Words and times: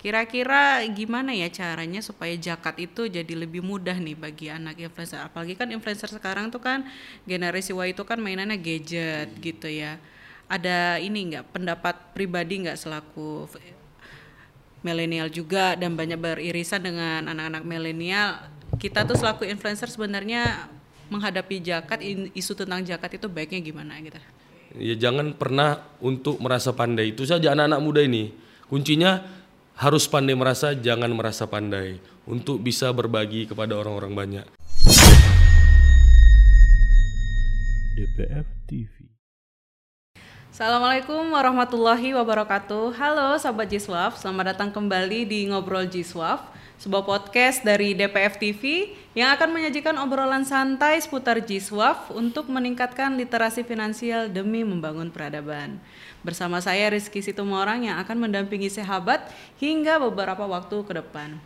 Kira-kira 0.00 0.80
gimana 0.96 1.36
ya 1.36 1.52
caranya 1.52 2.00
supaya 2.00 2.32
zakat 2.40 2.80
itu 2.80 3.04
jadi 3.04 3.36
lebih 3.36 3.60
mudah 3.60 4.00
nih 4.00 4.16
bagi 4.16 4.48
anak 4.48 4.80
influencer? 4.80 5.20
Apalagi 5.20 5.52
kan 5.60 5.68
influencer 5.68 6.08
sekarang 6.08 6.48
tuh 6.48 6.56
kan 6.64 6.88
generasi 7.28 7.76
Y 7.76 7.92
itu 7.92 8.00
kan 8.08 8.16
mainannya 8.16 8.56
gadget 8.56 9.28
gitu 9.44 9.68
ya. 9.68 10.00
Ada 10.48 10.96
ini 11.04 11.36
nggak 11.36 11.52
pendapat 11.52 12.16
pribadi 12.16 12.64
nggak 12.64 12.80
selaku 12.80 13.44
milenial 14.80 15.28
juga 15.28 15.76
dan 15.76 15.92
banyak 15.92 16.16
beririsan 16.16 16.80
dengan 16.80 17.28
anak-anak 17.28 17.60
milenial. 17.68 18.40
Kita 18.80 19.04
tuh 19.04 19.20
selaku 19.20 19.44
influencer 19.44 19.92
sebenarnya 19.92 20.64
menghadapi 21.12 21.60
in- 22.00 22.32
isu 22.32 22.56
tentang 22.56 22.80
zakat 22.88 23.20
itu 23.20 23.28
baiknya 23.28 23.60
gimana 23.60 24.00
gitu? 24.00 24.16
Ya 24.80 24.96
jangan 24.96 25.36
pernah 25.36 25.84
untuk 26.00 26.40
merasa 26.40 26.72
pandai. 26.72 27.12
Itu 27.12 27.28
saja 27.28 27.52
anak-anak 27.52 27.80
muda 27.84 28.00
ini. 28.00 28.32
Kuncinya 28.64 29.39
harus 29.80 30.04
pandai 30.04 30.36
merasa, 30.36 30.76
jangan 30.76 31.08
merasa 31.08 31.48
pandai 31.48 31.96
untuk 32.28 32.60
bisa 32.60 32.92
berbagi 32.92 33.48
kepada 33.48 33.80
orang-orang 33.80 34.12
banyak. 34.12 34.46
DPF 37.96 38.44
TV. 38.68 39.08
Assalamualaikum 40.52 41.32
warahmatullahi 41.32 42.12
wabarakatuh. 42.12 42.92
Halo 42.92 43.40
sahabat 43.40 43.72
Jiswaf, 43.72 44.20
selamat 44.20 44.52
datang 44.52 44.68
kembali 44.68 45.24
di 45.24 45.48
Ngobrol 45.48 45.88
Jiswaf, 45.88 46.52
sebuah 46.80 47.04
podcast 47.04 47.60
dari 47.60 47.92
DPF 47.92 48.40
TV 48.40 48.96
yang 49.12 49.36
akan 49.36 49.52
menyajikan 49.52 50.00
obrolan 50.00 50.48
santai 50.48 50.96
seputar 50.96 51.36
Jiswaf 51.44 52.08
untuk 52.08 52.48
meningkatkan 52.48 53.20
literasi 53.20 53.68
finansial 53.68 54.32
demi 54.32 54.64
membangun 54.64 55.12
peradaban. 55.12 55.76
Bersama 56.24 56.56
saya 56.64 56.88
Rizky 56.88 57.20
Situmorang 57.20 57.84
yang 57.84 58.00
akan 58.00 58.24
mendampingi 58.24 58.72
sahabat 58.72 59.28
hingga 59.60 60.00
beberapa 60.00 60.48
waktu 60.48 60.80
ke 60.88 60.92
depan. 61.04 61.36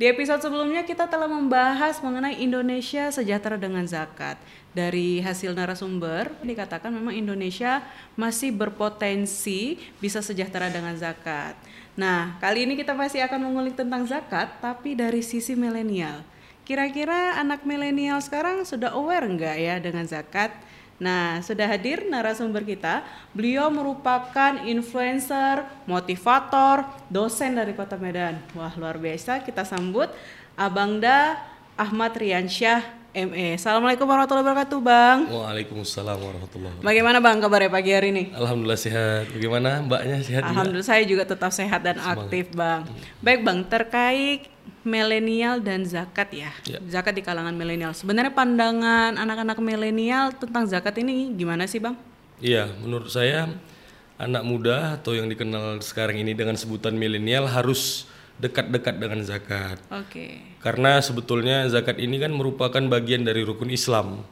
Di 0.00 0.08
episode 0.08 0.40
sebelumnya 0.40 0.86
kita 0.86 1.10
telah 1.10 1.28
membahas 1.28 2.00
mengenai 2.00 2.40
Indonesia 2.40 3.12
sejahtera 3.12 3.60
dengan 3.60 3.84
zakat. 3.84 4.40
Dari 4.72 5.20
hasil 5.20 5.52
narasumber 5.52 6.32
dikatakan 6.40 6.94
memang 6.94 7.12
Indonesia 7.12 7.84
masih 8.16 8.54
berpotensi 8.56 9.76
bisa 9.98 10.24
sejahtera 10.24 10.72
dengan 10.72 10.94
zakat. 10.96 11.58
Nah, 11.98 12.38
kali 12.38 12.62
ini 12.62 12.78
kita 12.78 12.94
masih 12.94 13.26
akan 13.26 13.50
mengulik 13.50 13.74
tentang 13.74 14.06
zakat 14.06 14.54
tapi 14.62 14.94
dari 14.94 15.18
sisi 15.18 15.58
milenial. 15.58 16.22
Kira-kira 16.62 17.34
anak 17.34 17.66
milenial 17.66 18.22
sekarang 18.22 18.62
sudah 18.62 18.94
aware 18.94 19.26
enggak 19.26 19.58
ya 19.58 19.82
dengan 19.82 20.06
zakat? 20.06 20.54
Nah, 21.02 21.42
sudah 21.42 21.66
hadir 21.66 22.06
narasumber 22.06 22.62
kita. 22.62 23.02
Beliau 23.34 23.66
merupakan 23.66 24.62
influencer, 24.62 25.66
motivator, 25.90 26.86
dosen 27.10 27.58
dari 27.58 27.74
Kota 27.74 27.98
Medan. 27.98 28.38
Wah, 28.54 28.70
luar 28.78 28.94
biasa. 28.94 29.42
Kita 29.42 29.66
sambut 29.66 30.06
Abangda 30.54 31.34
Ahmad 31.74 32.14
Riansyah 32.14 32.97
ME. 33.16 33.56
Assalamualaikum 33.56 34.04
warahmatullahi 34.04 34.44
wabarakatuh, 34.44 34.78
Bang. 34.84 35.18
Waalaikumsalam 35.32 36.18
warahmatullahi 36.20 36.76
wabarakatuh. 36.76 36.84
Bagaimana 36.84 37.18
Bang 37.24 37.40
kabarnya 37.40 37.70
pagi 37.72 37.90
hari 37.96 38.08
ini? 38.12 38.24
Alhamdulillah 38.36 38.76
sehat. 38.76 39.32
Bagaimana 39.32 39.80
mbaknya 39.80 40.20
sehat 40.20 40.42
juga? 40.44 40.52
Alhamdulillah 40.52 40.88
saya 40.92 41.02
juga 41.08 41.24
tetap 41.24 41.48
sehat 41.48 41.80
dan 41.80 41.96
aktif, 41.96 42.52
Bang. 42.52 42.84
Baik, 43.24 43.40
Bang, 43.48 43.64
terkait 43.64 44.52
milenial 44.84 45.64
dan 45.64 45.88
zakat 45.88 46.28
ya. 46.36 46.52
Ya. 46.68 46.84
Zakat 46.84 47.16
di 47.16 47.24
kalangan 47.24 47.56
milenial. 47.56 47.96
Sebenarnya 47.96 48.36
pandangan 48.36 49.16
anak-anak 49.16 49.56
milenial 49.56 50.36
tentang 50.36 50.68
zakat 50.68 51.00
ini 51.00 51.32
gimana 51.32 51.64
sih, 51.64 51.80
Bang? 51.80 51.96
Iya, 52.44 52.68
menurut 52.84 53.08
saya 53.08 53.48
anak 54.20 54.44
muda 54.44 55.00
atau 55.00 55.16
yang 55.16 55.32
dikenal 55.32 55.80
sekarang 55.80 56.20
ini 56.20 56.36
dengan 56.36 56.60
sebutan 56.60 56.92
milenial 56.92 57.48
harus 57.48 58.04
dekat-dekat 58.38 58.94
dengan 58.98 59.20
zakat. 59.26 59.78
Oke. 59.90 60.40
Karena 60.62 61.02
sebetulnya 61.02 61.66
zakat 61.70 61.98
ini 61.98 62.18
kan 62.22 62.30
merupakan 62.34 62.80
bagian 62.86 63.26
dari 63.26 63.42
rukun 63.42 63.70
Islam. 63.70 64.22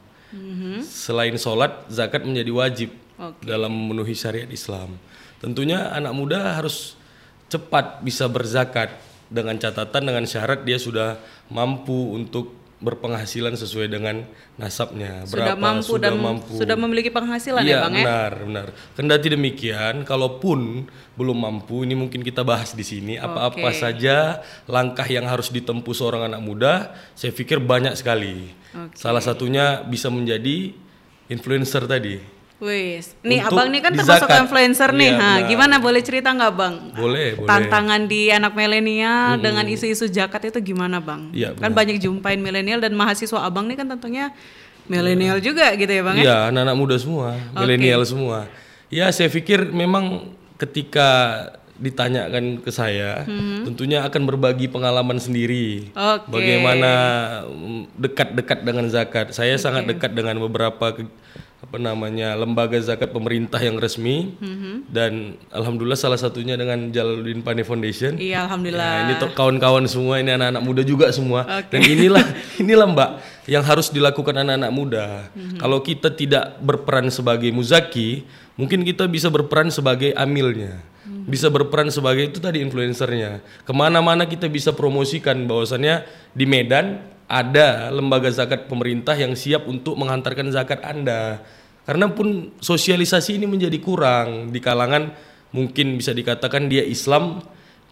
Selain 0.83 1.35
sholat, 1.39 1.87
zakat 1.87 2.27
menjadi 2.27 2.51
wajib 2.51 2.89
Oke. 3.15 3.47
dalam 3.47 3.71
memenuhi 3.71 4.11
syariat 4.11 4.47
Islam. 4.51 4.99
Tentunya 5.39 5.93
anak 5.93 6.11
muda 6.11 6.57
harus 6.57 6.99
cepat 7.47 8.03
bisa 8.03 8.27
berzakat 8.27 8.91
dengan 9.27 9.55
catatan 9.59 10.03
dengan 10.03 10.25
syarat 10.27 10.63
dia 10.63 10.79
sudah 10.79 11.19
mampu 11.51 12.15
untuk 12.15 12.56
berpenghasilan 12.77 13.57
sesuai 13.57 13.89
dengan 13.89 14.21
nasabnya. 14.53 15.25
Sudah 15.25 15.57
Berapa 15.57 15.57
mampu 15.57 15.97
sudah 15.97 16.13
dan 16.13 16.21
mampu. 16.21 16.53
sudah 16.61 16.75
memiliki 16.77 17.09
penghasilan 17.09 17.65
Iya, 17.65 17.73
ya, 17.73 17.79
Bang 17.81 17.93
ya? 17.97 18.05
benar, 18.05 18.31
benar. 18.45 18.67
Kendati 18.93 19.27
demikian, 19.33 20.05
kalaupun 20.05 20.85
belum 21.17 21.37
mampu, 21.41 21.81
ini 21.89 21.97
mungkin 21.97 22.21
kita 22.21 22.45
bahas 22.45 22.77
di 22.77 22.85
sini 22.85 23.17
apa-apa 23.17 23.73
Oke. 23.73 23.81
saja 23.81 24.45
langkah 24.69 25.09
yang 25.09 25.25
harus 25.25 25.49
ditempuh 25.49 25.93
seorang 25.97 26.29
anak 26.29 26.41
muda. 26.45 26.93
Saya 27.17 27.33
pikir 27.33 27.57
banyak 27.57 27.97
sekali. 27.97 28.53
Oke. 28.77 28.93
Salah 28.93 29.25
satunya 29.25 29.81
bisa 29.81 30.13
menjadi 30.13 30.69
influencer 31.33 31.89
tadi. 31.89 32.36
Wis, 32.57 33.13
nih 33.21 33.37
Untuk 33.39 33.53
abang 33.53 33.69
nih 33.69 33.81
kan 33.85 33.93
termasuk 33.93 34.25
zakat. 34.25 34.41
influencer 34.41 34.89
nih, 34.89 35.13
Iya, 35.13 35.15
ha, 35.15 35.29
benar. 35.37 35.45
gimana 35.45 35.75
boleh 35.77 36.01
cerita 36.01 36.33
nggak 36.33 36.53
bang? 36.53 36.75
Boleh, 36.91 37.37
boleh. 37.37 37.45
Tantangan 37.45 38.01
di 38.03 38.33
anak 38.33 38.57
milenial 38.57 39.37
dengan 39.37 39.61
isu-isu 39.67 40.09
zakat 40.09 40.49
itu 40.49 40.73
gimana 40.73 40.97
bang? 40.97 41.29
Iya, 41.29 41.53
kan 41.53 41.69
banyak 41.69 42.01
jumpain 42.01 42.35
milenial 42.35 42.81
dan 42.81 42.97
mahasiswa 42.97 43.45
abang 43.45 43.69
nih 43.69 43.77
kan 43.77 43.85
tentunya 43.87 44.33
milenial 44.85 45.37
juga 45.37 45.69
gitu 45.71 45.91
ya 45.91 46.01
bang 46.01 46.15
ya? 46.17 46.23
Iya, 46.23 46.37
anak-anak 46.49 46.75
muda 46.75 46.95
semua, 46.97 47.37
milenial 47.53 48.01
semua. 48.01 48.49
Ya, 48.89 49.05
saya 49.11 49.29
pikir 49.29 49.69
memang 49.69 50.33
ketika 50.57 51.09
ditanyakan 51.77 52.57
ke 52.57 52.73
saya, 52.73 53.21
tentunya 53.63 54.01
akan 54.01 54.25
berbagi 54.25 54.65
pengalaman 54.65 55.21
sendiri. 55.21 55.93
Oke. 55.93 56.25
Bagaimana 56.33 56.91
mm, 57.45 57.93
dekat-dekat 57.93 58.65
dengan 58.65 58.89
zakat. 58.89 59.29
Saya 59.29 59.53
sangat 59.55 59.85
dekat 59.85 60.09
dengan 60.09 60.41
beberapa 60.41 60.89
ke- 60.89 61.05
apa 61.57 61.81
namanya 61.81 62.37
lembaga 62.37 62.77
zakat 62.77 63.09
pemerintah 63.09 63.57
yang 63.57 63.81
resmi 63.81 64.37
dan 64.93 65.41
alhamdulillah 65.49 65.97
salah 65.97 66.15
satunya 66.15 66.53
dengan 66.53 66.93
Jalaluddin 66.93 67.41
Pane 67.41 67.65
Foundation. 67.65 68.13
Iya, 68.13 68.45
alhamdulillah. 68.45 68.91
Ya, 68.93 69.01
ini 69.09 69.13
kawan-kawan 69.33 69.89
semua, 69.89 70.21
ini 70.21 70.37
anak-anak 70.37 70.61
muda 70.61 70.85
juga 70.85 71.09
semua. 71.09 71.49
Dan 71.73 71.81
inilah 71.81 72.21
inilah 72.61 72.85
Mbak 72.93 73.09
yang 73.49 73.65
harus 73.65 73.89
dilakukan 73.89 74.37
anak-anak 74.37 74.71
muda. 74.71 75.05
Kalau 75.57 75.81
kita 75.81 76.13
tidak 76.13 76.61
berperan 76.61 77.09
sebagai 77.09 77.49
muzaki, 77.49 78.21
mungkin 78.53 78.85
kita 78.85 79.09
bisa 79.09 79.33
berperan 79.33 79.73
sebagai 79.73 80.13
amilnya. 80.13 80.77
Bisa 81.27 81.49
berperan 81.49 81.89
sebagai 81.89 82.31
itu 82.31 82.37
tadi 82.37 82.61
influencernya. 82.61 83.41
Ke 83.65 83.73
mana-mana 83.73 84.29
kita 84.29 84.45
bisa 84.45 84.71
promosikan 84.77 85.43
bahwasannya 85.49 86.05
di 86.37 86.45
Medan 86.45 87.16
ada 87.27 87.91
lembaga 87.91 88.31
zakat 88.31 88.71
pemerintah 88.71 89.13
yang 89.19 89.35
siap 89.35 89.67
untuk 89.67 89.99
menghantarkan 89.99 90.47
zakat 90.51 90.79
Anda. 90.83 91.43
Karena 91.83 92.11
pun 92.11 92.51
sosialisasi 92.59 93.39
ini 93.39 93.47
menjadi 93.47 93.79
kurang 93.79 94.51
di 94.51 94.59
kalangan 94.59 95.11
mungkin 95.55 95.95
bisa 95.95 96.11
dikatakan 96.11 96.67
dia 96.67 96.83
Islam 96.83 97.39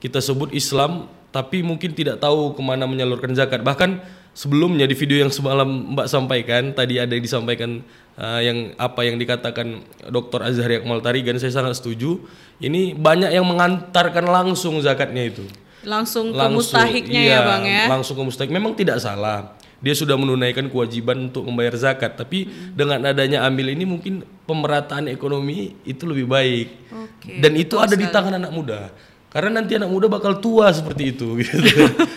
kita 0.03 0.19
sebut 0.19 0.51
Islam 0.51 1.07
tapi 1.31 1.63
mungkin 1.63 1.95
tidak 1.95 2.19
tahu 2.19 2.55
ke 2.55 2.61
mana 2.63 2.87
menyalurkan 2.87 3.31
zakat 3.35 3.63
bahkan 3.63 4.03
sebelumnya 4.35 4.83
di 4.83 4.95
video 4.95 5.23
yang 5.23 5.31
semalam 5.31 5.95
Mbak 5.95 6.07
sampaikan 6.11 6.75
tadi 6.75 6.99
ada 6.99 7.15
yang 7.15 7.23
disampaikan 7.23 7.79
uh, 8.19 8.39
yang 8.43 8.75
apa 8.75 9.07
yang 9.07 9.15
dikatakan 9.15 9.83
Dr. 10.11 10.43
Azhar 10.43 10.67
Yakmal 10.67 10.99
Tarigan 10.99 11.39
saya 11.39 11.55
sangat 11.55 11.79
setuju 11.79 12.19
ini 12.59 12.91
banyak 12.91 13.31
yang 13.31 13.47
mengantarkan 13.47 14.27
langsung 14.27 14.79
zakatnya 14.83 15.31
itu 15.31 15.47
Langsung 15.85 16.33
ke 16.33 16.45
mustahiknya 16.49 17.21
ya 17.21 17.29
iya, 17.29 17.39
bang 17.45 17.63
ya? 17.63 17.83
langsung 17.87 18.17
ke 18.17 18.23
mustahik. 18.25 18.51
Memang 18.51 18.73
tidak 18.73 18.97
salah. 18.99 19.55
Dia 19.79 19.93
sudah 19.93 20.17
menunaikan 20.17 20.65
kewajiban 20.67 21.29
untuk 21.29 21.45
membayar 21.45 21.77
zakat. 21.77 22.17
Tapi 22.17 22.49
dengan 22.73 23.05
adanya 23.05 23.45
ambil 23.45 23.69
ini 23.69 23.85
mungkin 23.85 24.25
pemerataan 24.49 25.05
ekonomi 25.07 25.77
itu 25.85 26.03
lebih 26.09 26.25
baik. 26.25 26.67
Oke. 26.95 27.37
dan 27.37 27.53
itu 27.53 27.75
ada 27.77 27.93
di 27.93 28.07
tangan 28.09 28.41
anak 28.41 28.51
muda. 28.53 28.89
Karena 29.35 29.59
nanti 29.59 29.75
anak 29.75 29.91
muda 29.91 30.07
bakal 30.07 30.39
tua 30.39 30.71
seperti 30.71 31.11
itu 31.11 31.35
gitu. 31.43 31.59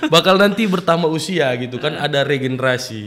Bakal 0.06 0.38
nanti 0.38 0.70
bertambah 0.70 1.10
usia 1.10 1.50
gitu 1.58 1.82
kan. 1.82 1.98
Ada 1.98 2.22
regenerasi. 2.22 3.04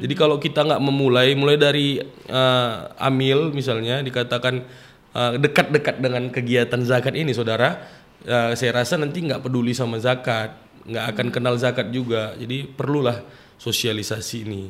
Jadi 0.00 0.14
kalau 0.16 0.40
kita 0.40 0.64
nggak 0.64 0.80
memulai 0.80 1.36
mulai 1.36 1.60
dari 1.60 2.00
eh, 2.24 2.74
amil 2.96 3.52
misalnya 3.52 4.00
dikatakan 4.00 4.64
eh, 5.12 5.32
dekat-dekat 5.36 6.00
dengan 6.00 6.32
kegiatan 6.32 6.80
zakat 6.88 7.12
ini 7.12 7.36
saudara 7.36 7.99
eh, 8.24 8.52
saya 8.56 8.70
rasa 8.82 8.96
nanti 9.00 9.24
nggak 9.24 9.44
peduli 9.44 9.72
sama 9.72 9.96
zakat 10.00 10.70
nggak 10.86 11.04
akan 11.16 11.26
kenal 11.28 11.54
zakat 11.60 11.92
juga. 11.92 12.34
Jadi 12.36 12.64
perlulah 12.68 13.20
sosialisasi 13.60 14.36
ini. 14.48 14.62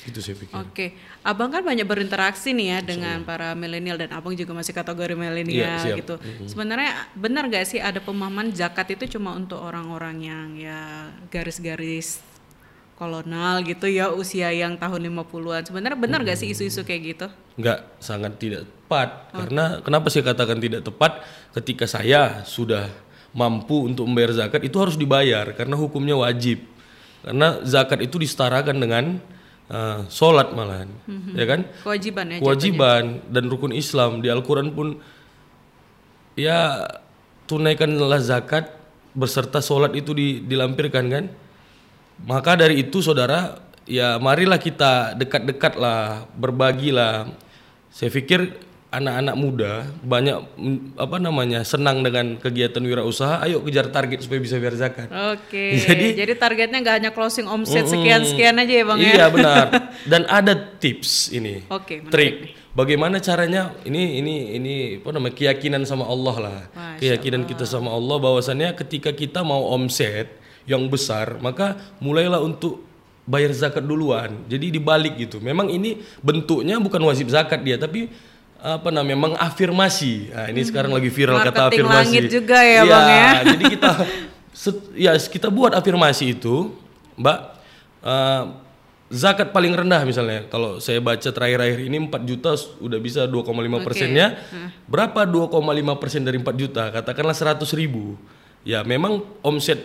Itu 0.00 0.24
saya 0.24 0.32
pikir. 0.32 0.56
Oke, 0.56 0.96
abang 1.20 1.52
kan 1.52 1.60
banyak 1.60 1.84
berinteraksi 1.84 2.56
nih 2.56 2.66
ya 2.72 2.78
dengan 2.80 3.20
para 3.20 3.52
milenial 3.52 4.00
dan 4.00 4.16
abang 4.16 4.32
juga 4.32 4.56
masih 4.56 4.72
kategori 4.72 5.12
milenial 5.12 5.76
siap. 5.76 5.98
gitu. 6.00 6.14
Sebenarnya 6.48 7.12
benar 7.12 7.52
gak 7.52 7.68
sih 7.68 7.84
ada 7.84 8.00
pemahaman 8.00 8.48
zakat 8.56 8.96
itu 8.96 9.18
cuma 9.18 9.36
untuk 9.36 9.60
orang-orang 9.60 10.16
yang 10.24 10.46
ya 10.56 11.12
garis-garis 11.28 12.24
kolonal 13.00 13.64
gitu 13.64 13.88
ya 13.88 14.12
usia 14.12 14.52
yang 14.52 14.76
tahun 14.76 15.08
50-an. 15.08 15.64
Sebenarnya 15.64 15.96
benar 15.96 16.20
gak 16.20 16.36
sih 16.36 16.52
isu-isu 16.52 16.84
kayak 16.84 17.02
gitu? 17.16 17.26
nggak 17.60 18.00
sangat 18.00 18.40
tidak 18.40 18.64
tepat 18.64 19.08
karena 19.36 19.84
kenapa 19.84 20.08
saya 20.08 20.32
katakan 20.32 20.56
tidak 20.64 20.80
tepat 20.80 21.20
ketika 21.60 21.84
saya 21.84 22.40
sudah 22.48 22.88
mampu 23.36 23.84
untuk 23.84 24.08
membayar 24.08 24.32
zakat 24.32 24.64
itu 24.64 24.80
harus 24.80 24.96
dibayar 24.96 25.52
karena 25.52 25.76
hukumnya 25.76 26.16
wajib. 26.16 26.64
Karena 27.20 27.60
zakat 27.68 28.00
itu 28.00 28.16
disetarakan 28.16 28.80
dengan 28.80 29.04
uh, 29.68 30.08
sholat 30.08 30.56
malahan, 30.56 30.88
ya 31.36 31.44
kan? 31.44 31.68
Kewajiban 31.84 32.24
ya. 32.32 32.36
Kewajiban 32.40 33.04
dan 33.28 33.44
rukun 33.52 33.76
Islam 33.76 34.24
di 34.24 34.32
Al-Quran 34.32 34.72
pun 34.72 34.96
ya 36.34 36.88
tunaikanlah 37.44 38.24
zakat 38.24 38.72
beserta 39.12 39.60
sholat 39.60 39.92
itu 39.92 40.16
di- 40.16 40.40
dilampirkan 40.48 41.04
kan. 41.12 41.24
Maka 42.26 42.56
dari 42.56 42.84
itu 42.84 43.00
saudara 43.00 43.56
ya 43.88 44.20
marilah 44.20 44.60
kita 44.60 45.16
dekat-dekat 45.16 45.74
lah 45.76 46.24
berbagilah. 46.36 47.32
Saya 47.90 48.12
pikir 48.12 48.54
anak-anak 48.90 49.34
muda 49.38 49.72
banyak 50.02 50.34
mm, 50.58 50.78
apa 50.98 51.16
namanya 51.22 51.62
senang 51.62 52.02
dengan 52.02 52.36
kegiatan 52.36 52.82
wirausaha. 52.82 53.38
Ayo 53.42 53.62
kejar 53.62 53.88
target 53.90 54.26
supaya 54.26 54.42
bisa 54.42 54.58
bayar 54.58 54.74
zakat. 54.74 55.06
Oke. 55.34 55.74
Jadi- 55.86 56.18
Jadi, 56.18 56.32
targetnya 56.34 56.78
nggak 56.82 56.96
hanya 57.02 57.10
closing 57.14 57.46
omset 57.46 57.86
sekian-sekian 57.86 58.58
aja 58.58 58.74
ya 58.74 58.84
bang 58.84 58.98
ya. 58.98 59.10
Iya 59.14 59.26
benar. 59.30 59.66
Dan 60.10 60.22
ada 60.26 60.52
tips 60.54 61.30
ini. 61.30 61.62
Oke, 61.70 62.02
trik. 62.10 62.58
Bagaimana 62.70 63.18
caranya? 63.18 63.74
Ini 63.82 64.22
ini 64.22 64.34
ini 64.54 64.74
apa 65.02 65.10
namanya 65.10 65.34
keyakinan 65.34 65.82
sama 65.82 66.06
Allah 66.06 66.36
lah. 66.38 66.58
Masya 66.70 66.98
keyakinan 66.98 67.42
kita 67.42 67.66
sama 67.66 67.90
Allah 67.90 68.16
bahwasannya 68.18 68.74
ketika 68.78 69.10
kita 69.10 69.42
mau 69.42 69.70
omset 69.74 70.38
yang 70.70 70.86
besar, 70.86 71.42
maka 71.42 71.74
mulailah 71.98 72.38
untuk 72.38 72.86
bayar 73.26 73.50
zakat 73.50 73.82
duluan. 73.82 74.46
Jadi 74.46 74.70
dibalik 74.70 75.18
gitu. 75.18 75.38
Memang 75.38 75.66
ini 75.66 75.98
bentuknya 76.18 76.78
bukan 76.78 77.02
wajib 77.02 77.26
zakat 77.26 77.58
dia, 77.60 77.74
tapi 77.74 78.06
apa 78.56 78.88
namanya 78.88 79.34
mengafirmasi. 79.34 80.30
Nah, 80.30 80.46
ini 80.46 80.62
sekarang 80.62 80.92
lagi 80.92 81.08
viral 81.08 81.40
kata 81.40 81.50
Hmm. 81.50 81.58
Marketing 81.66 81.74
afirmasi. 81.82 81.98
langit 82.06 82.24
juga 82.28 82.58
ya, 82.60 82.70
Iya, 82.70 82.82
Bang, 82.86 83.08
ya. 83.08 83.30
Jadi 83.52 83.64
kita 83.68 83.90
set- 84.52 84.88
ya 84.94 85.12
kita 85.16 85.48
buat 85.48 85.72
afirmasi 85.72 86.24
itu, 86.32 86.70
Mbak. 87.16 87.38
eh, 88.00 88.42
zakat 89.10 89.50
paling 89.50 89.74
rendah 89.74 90.06
misalnya 90.06 90.46
kalau 90.46 90.78
saya 90.78 91.02
baca 91.02 91.18
terakhir-akhir 91.26 91.82
ini 91.82 91.98
4 92.00 92.22
juta 92.22 92.54
udah 92.78 92.96
bisa 92.96 93.26
2,5 93.26 93.50
persennya 93.82 94.38
berapa 94.86 95.26
2,5 95.26 95.50
persen 95.98 96.22
dari 96.22 96.38
4 96.38 96.54
juta 96.54 96.88
katakanlah 96.88 97.34
100 97.34 97.66
ribu 97.74 98.14
ya 98.66 98.84
memang 98.84 99.24
omset 99.40 99.80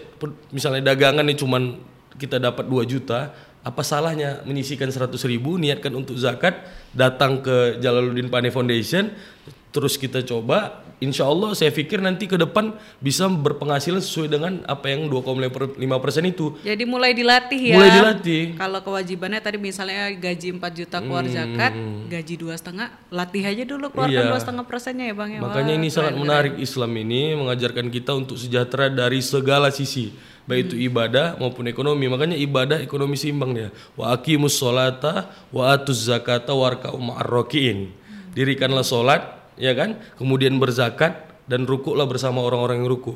misalnya 0.52 0.94
dagangan 0.94 1.24
nih 1.24 1.38
cuman 1.40 1.80
kita 2.16 2.40
dapat 2.40 2.68
2 2.68 2.84
juta 2.88 3.32
apa 3.66 3.82
salahnya 3.82 4.46
menyisikan 4.46 4.88
100 4.94 5.18
ribu 5.26 5.58
niatkan 5.58 5.90
untuk 5.98 6.16
zakat 6.22 6.54
datang 6.94 7.42
ke 7.42 7.82
Jalaluddin 7.82 8.30
Pane 8.30 8.54
Foundation 8.54 9.10
terus 9.76 10.00
kita 10.00 10.24
coba 10.24 10.80
insya 10.96 11.28
Allah 11.28 11.52
saya 11.52 11.68
pikir 11.68 12.00
nanti 12.00 12.24
ke 12.24 12.40
depan 12.40 12.72
bisa 13.04 13.28
berpenghasilan 13.28 14.00
sesuai 14.00 14.32
dengan 14.32 14.64
apa 14.64 14.88
yang 14.88 15.12
2,5 15.12 15.76
persen 16.00 16.24
itu 16.24 16.56
Jadi 16.64 16.88
mulai 16.88 17.12
dilatih 17.12 17.60
ya. 17.60 17.76
mulai 17.76 17.92
dilatih 17.92 18.44
Kalau 18.56 18.80
kewajibannya 18.80 19.44
tadi 19.44 19.60
misalnya 19.60 20.08
gaji 20.16 20.56
4 20.56 20.64
juta 20.72 20.98
keluar 21.04 21.28
zakat, 21.28 21.76
gaji 22.08 22.34
dua 22.40 22.56
setengah, 22.56 22.88
latih 23.12 23.44
aja 23.44 23.64
dulu 23.68 23.92
keluarkan 23.92 24.16
Hmm. 24.16 24.24
Iya. 24.24 24.32
dua 24.32 24.40
setengah 24.40 24.64
persennya 24.64 25.06
ya 25.12 25.16
bang 25.16 25.30
ya. 25.36 25.40
Makanya 25.44 25.74
Wah, 25.76 25.80
ini 25.84 25.88
sangat 25.92 26.14
keren, 26.16 26.24
menarik 26.24 26.56
Islam 26.56 26.92
ini 26.96 27.22
mengajarkan 27.36 27.86
kita 27.92 28.12
untuk 28.16 28.40
sejahtera 28.40 28.88
dari 28.88 29.20
segala 29.20 29.76
sisi, 29.76 30.16
baik 30.48 30.72
itu 30.72 30.76
ibadah 30.80 31.36
maupun 31.36 31.68
ekonomi. 31.68 32.08
Makanya 32.08 32.40
ibadah 32.40 32.80
ekonomi 32.80 33.20
seimbang 33.20 33.52
dia. 33.52 33.70
Wa 34.00 34.16
aqimus 34.16 34.56
sholata 34.56 35.28
wa 35.52 35.76
atuz 35.76 36.08
zakata 36.08 36.56
warka'u 36.56 36.96
ma'ar 36.96 37.28
raki'in. 37.28 37.92
Dirikanlah 38.32 38.84
solat, 38.84 39.22
ya 39.60 39.76
kan? 39.76 40.00
Kemudian 40.20 40.56
berzakat 40.60 41.26
dan 41.46 41.68
rukuklah 41.68 42.06
bersama 42.08 42.44
orang-orang 42.44 42.84
yang 42.84 42.90
ruku. 42.90 43.14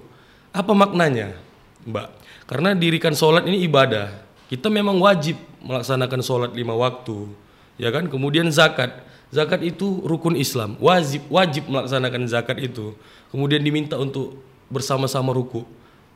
Apa 0.49 0.73
maknanya, 0.73 1.37
Mbak? 1.85 2.07
Karena 2.49 2.73
dirikan 2.73 3.13
solat 3.13 3.45
ini 3.45 3.61
ibadah. 3.65 4.09
Kita 4.49 4.67
memang 4.73 4.97
wajib 4.97 5.37
melaksanakan 5.61 6.21
solat 6.25 6.51
lima 6.57 6.73
waktu, 6.73 7.29
ya 7.77 7.93
kan? 7.93 8.09
Kemudian 8.09 8.49
zakat. 8.49 9.05
Zakat 9.29 9.61
itu 9.61 10.01
rukun 10.09 10.33
Islam, 10.33 10.73
wajib 10.81 11.29
wajib 11.29 11.69
melaksanakan 11.69 12.25
zakat 12.25 12.57
itu. 12.57 12.97
Kemudian 13.29 13.61
diminta 13.61 13.93
untuk 14.01 14.41
bersama-sama 14.73 15.29
ruku. 15.29 15.69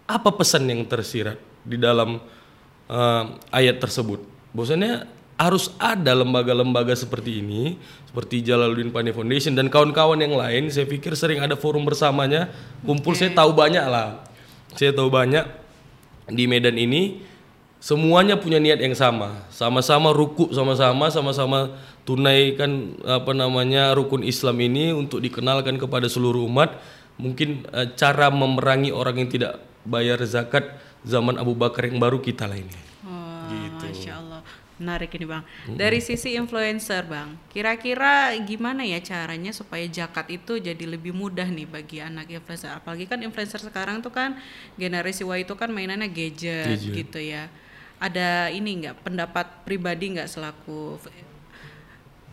Apa 0.10 0.34
pesan 0.34 0.66
yang 0.66 0.82
tersirat 0.90 1.38
di 1.62 1.78
dalam 1.78 2.18
eh, 2.90 3.24
ayat 3.54 3.78
tersebut? 3.78 4.26
Bahwasanya 4.50 5.06
harus 5.38 5.74
ada 5.82 6.14
lembaga-lembaga 6.14 6.94
seperti 6.94 7.42
ini, 7.42 7.78
seperti 8.06 8.46
Jalaluddin 8.46 8.94
Pane 8.94 9.12
Foundation 9.12 9.58
dan 9.58 9.68
kawan-kawan 9.68 10.22
yang 10.22 10.38
lain. 10.38 10.70
Saya 10.70 10.86
pikir 10.86 11.18
sering 11.18 11.42
ada 11.42 11.58
forum 11.58 11.84
bersamanya, 11.84 12.54
kumpul. 12.86 13.18
Saya 13.18 13.34
tahu 13.34 13.52
banyak 13.54 13.86
lah. 13.90 14.22
Saya 14.78 14.94
tahu 14.94 15.10
banyak 15.10 15.46
di 16.30 16.46
Medan 16.50 16.78
ini 16.78 17.22
semuanya 17.84 18.40
punya 18.40 18.64
niat 18.64 18.80
yang 18.80 18.96
sama, 18.96 19.44
sama-sama 19.52 20.16
ruku 20.16 20.50
sama-sama, 20.56 21.12
sama-sama 21.12 21.60
tunaikan 22.08 22.96
apa 23.04 23.36
namanya 23.36 23.92
rukun 23.92 24.24
Islam 24.24 24.56
ini 24.64 24.96
untuk 24.96 25.20
dikenalkan 25.20 25.76
kepada 25.76 26.08
seluruh 26.08 26.48
umat. 26.48 26.80
Mungkin 27.20 27.70
eh, 27.70 27.88
cara 27.94 28.34
memerangi 28.34 28.90
orang 28.90 29.22
yang 29.22 29.30
tidak 29.30 29.62
bayar 29.86 30.18
zakat 30.26 30.80
zaman 31.06 31.38
Abu 31.38 31.54
Bakar 31.54 31.86
yang 31.86 32.00
baru 32.02 32.24
kita 32.24 32.48
lah 32.48 32.58
ini. 32.58 32.74
Wah, 33.06 33.46
Gitu. 33.52 33.86
Masya 33.92 34.14
Allah. 34.18 34.33
Menarik 34.82 35.14
ini 35.14 35.26
bang. 35.30 35.44
Dari 35.70 36.02
sisi 36.02 36.34
influencer 36.34 37.06
bang, 37.06 37.38
kira-kira 37.54 38.34
gimana 38.42 38.82
ya 38.82 38.98
caranya 39.06 39.54
supaya 39.54 39.86
zakat 39.86 40.34
itu 40.34 40.58
jadi 40.58 40.82
lebih 40.90 41.14
mudah 41.14 41.46
nih 41.46 41.70
bagi 41.70 42.02
anak 42.02 42.26
influencer? 42.26 42.74
Apalagi 42.74 43.06
kan 43.06 43.22
influencer 43.22 43.62
sekarang 43.62 44.02
tuh 44.02 44.10
kan 44.10 44.34
generasi 44.74 45.22
Y 45.22 45.46
itu 45.46 45.54
kan 45.54 45.70
mainannya 45.70 46.10
gadget, 46.10 46.82
Gadget. 46.82 46.94
gitu 47.06 47.20
ya. 47.22 47.54
Ada 48.02 48.50
ini 48.50 48.82
nggak 48.82 49.06
pendapat 49.06 49.46
pribadi 49.62 50.18
nggak 50.18 50.28
selaku 50.28 50.98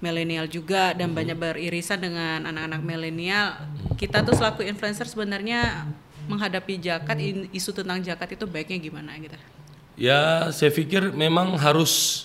milenial 0.01 0.49
juga 0.49 0.97
dan 0.97 1.13
banyak 1.13 1.37
beririsan 1.37 2.01
dengan 2.01 2.49
anak-anak 2.49 2.81
milenial. 2.81 3.69
Kita 4.01 4.25
tuh 4.25 4.33
selaku 4.33 4.65
influencer 4.65 5.05
sebenarnya 5.05 5.85
menghadapi 6.25 6.81
zakat 6.81 7.21
in- 7.21 7.53
isu 7.53 7.77
tentang 7.77 8.01
zakat 8.01 8.33
itu 8.33 8.49
baiknya 8.49 8.81
gimana 8.81 9.13
gitu? 9.21 9.37
Ya, 10.01 10.49
saya 10.57 10.73
pikir 10.73 11.13
memang 11.13 11.53
harus 11.61 12.25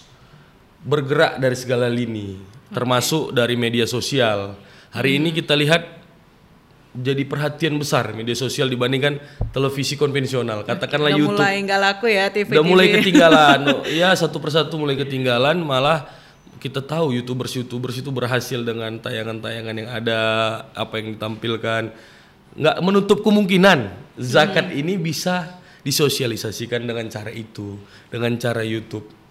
bergerak 0.85 1.41
dari 1.41 1.57
segala 1.57 1.89
lini, 1.89 2.37
termasuk 2.69 3.33
dari 3.33 3.57
media 3.57 3.89
sosial. 3.89 4.53
Hari 4.93 5.17
ini 5.17 5.33
kita 5.33 5.57
lihat 5.57 6.05
jadi 6.95 7.27
perhatian 7.27 7.75
besar 7.75 8.15
media 8.15 8.37
sosial 8.37 8.71
dibandingkan 8.71 9.19
televisi 9.51 9.99
konvensional. 9.99 10.63
Katakanlah 10.63 11.11
Udah 11.11 11.19
YouTube 11.19 11.41
mulai 11.41 11.55
nggak 11.65 11.81
laku 11.81 12.05
ya 12.07 12.25
TV 12.31 12.47
udah 12.55 12.63
mulai 12.63 12.87
ketinggalan. 12.93 13.59
Ya 13.91 14.13
satu 14.15 14.37
persatu 14.39 14.79
mulai 14.79 14.95
ketinggalan, 14.95 15.59
malah 15.59 16.07
kita 16.61 16.79
tahu 16.79 17.11
youtubers 17.17 17.51
youtubers 17.57 17.99
itu 17.99 18.13
berhasil 18.13 18.61
dengan 18.63 18.95
tayangan-tayangan 19.01 19.75
yang 19.75 19.89
ada, 19.91 20.19
apa 20.71 21.01
yang 21.01 21.17
ditampilkan. 21.17 21.91
Nggak 22.55 22.77
menutup 22.79 23.19
kemungkinan 23.25 23.91
zakat 24.15 24.71
ini 24.71 24.95
bisa 24.95 25.59
disosialisasikan 25.83 26.87
dengan 26.87 27.11
cara 27.11 27.33
itu, 27.33 27.75
dengan 28.07 28.37
cara 28.39 28.63
YouTube. 28.63 29.24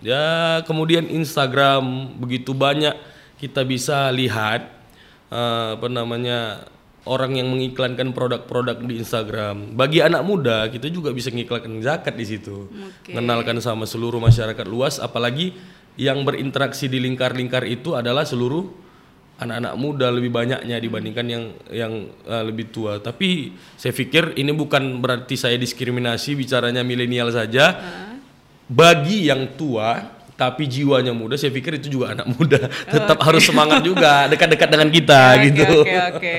Ya 0.00 0.60
kemudian 0.64 1.04
Instagram 1.08 2.16
begitu 2.16 2.56
banyak 2.56 2.96
kita 3.36 3.64
bisa 3.64 4.08
lihat 4.12 4.68
eh, 5.28 5.68
apa 5.76 5.88
namanya 5.88 6.64
orang 7.08 7.36
yang 7.36 7.48
mengiklankan 7.48 8.12
produk-produk 8.12 8.76
di 8.84 9.00
Instagram. 9.00 9.76
Bagi 9.76 10.04
anak 10.04 10.22
muda 10.24 10.68
kita 10.68 10.88
juga 10.92 11.12
bisa 11.12 11.32
mengiklankan 11.32 11.80
zakat 11.80 12.16
di 12.16 12.26
situ. 12.28 12.68
Oke. 12.68 13.12
Mengenalkan 13.12 13.56
sama 13.60 13.88
seluruh 13.88 14.20
masyarakat 14.20 14.66
luas 14.68 15.00
apalagi 15.00 15.56
yang 16.00 16.24
berinteraksi 16.24 16.88
di 16.88 17.00
lingkar-lingkar 17.00 17.64
itu 17.68 17.92
adalah 17.96 18.24
seluruh 18.24 18.68
anak-anak 19.40 19.74
muda 19.80 20.12
lebih 20.12 20.28
banyaknya 20.28 20.76
dibandingkan 20.76 21.26
yang 21.28 21.44
yang 21.72 21.92
eh, 22.28 22.44
lebih 22.44 22.68
tua. 22.68 23.00
Tapi 23.00 23.56
saya 23.80 23.96
pikir 23.96 24.36
ini 24.36 24.52
bukan 24.52 25.00
berarti 25.00 25.36
saya 25.40 25.56
diskriminasi 25.56 26.36
bicaranya 26.36 26.84
milenial 26.84 27.32
saja. 27.32 27.72
Bagi 28.70 29.26
yang 29.26 29.58
tua 29.58 30.20
tapi 30.40 30.64
jiwanya 30.64 31.12
muda, 31.12 31.36
saya 31.36 31.52
pikir 31.52 31.76
itu 31.76 32.00
juga 32.00 32.16
anak 32.16 32.32
muda. 32.32 32.70
Tetap 32.94 33.20
harus 33.20 33.44
semangat 33.44 33.84
juga 33.84 34.24
dekat-dekat 34.30 34.68
dengan 34.72 34.88
kita 34.88 35.20
Oke, 35.36 35.44
gitu. 35.52 35.76
Oke 35.84 35.96
oke 36.00 36.34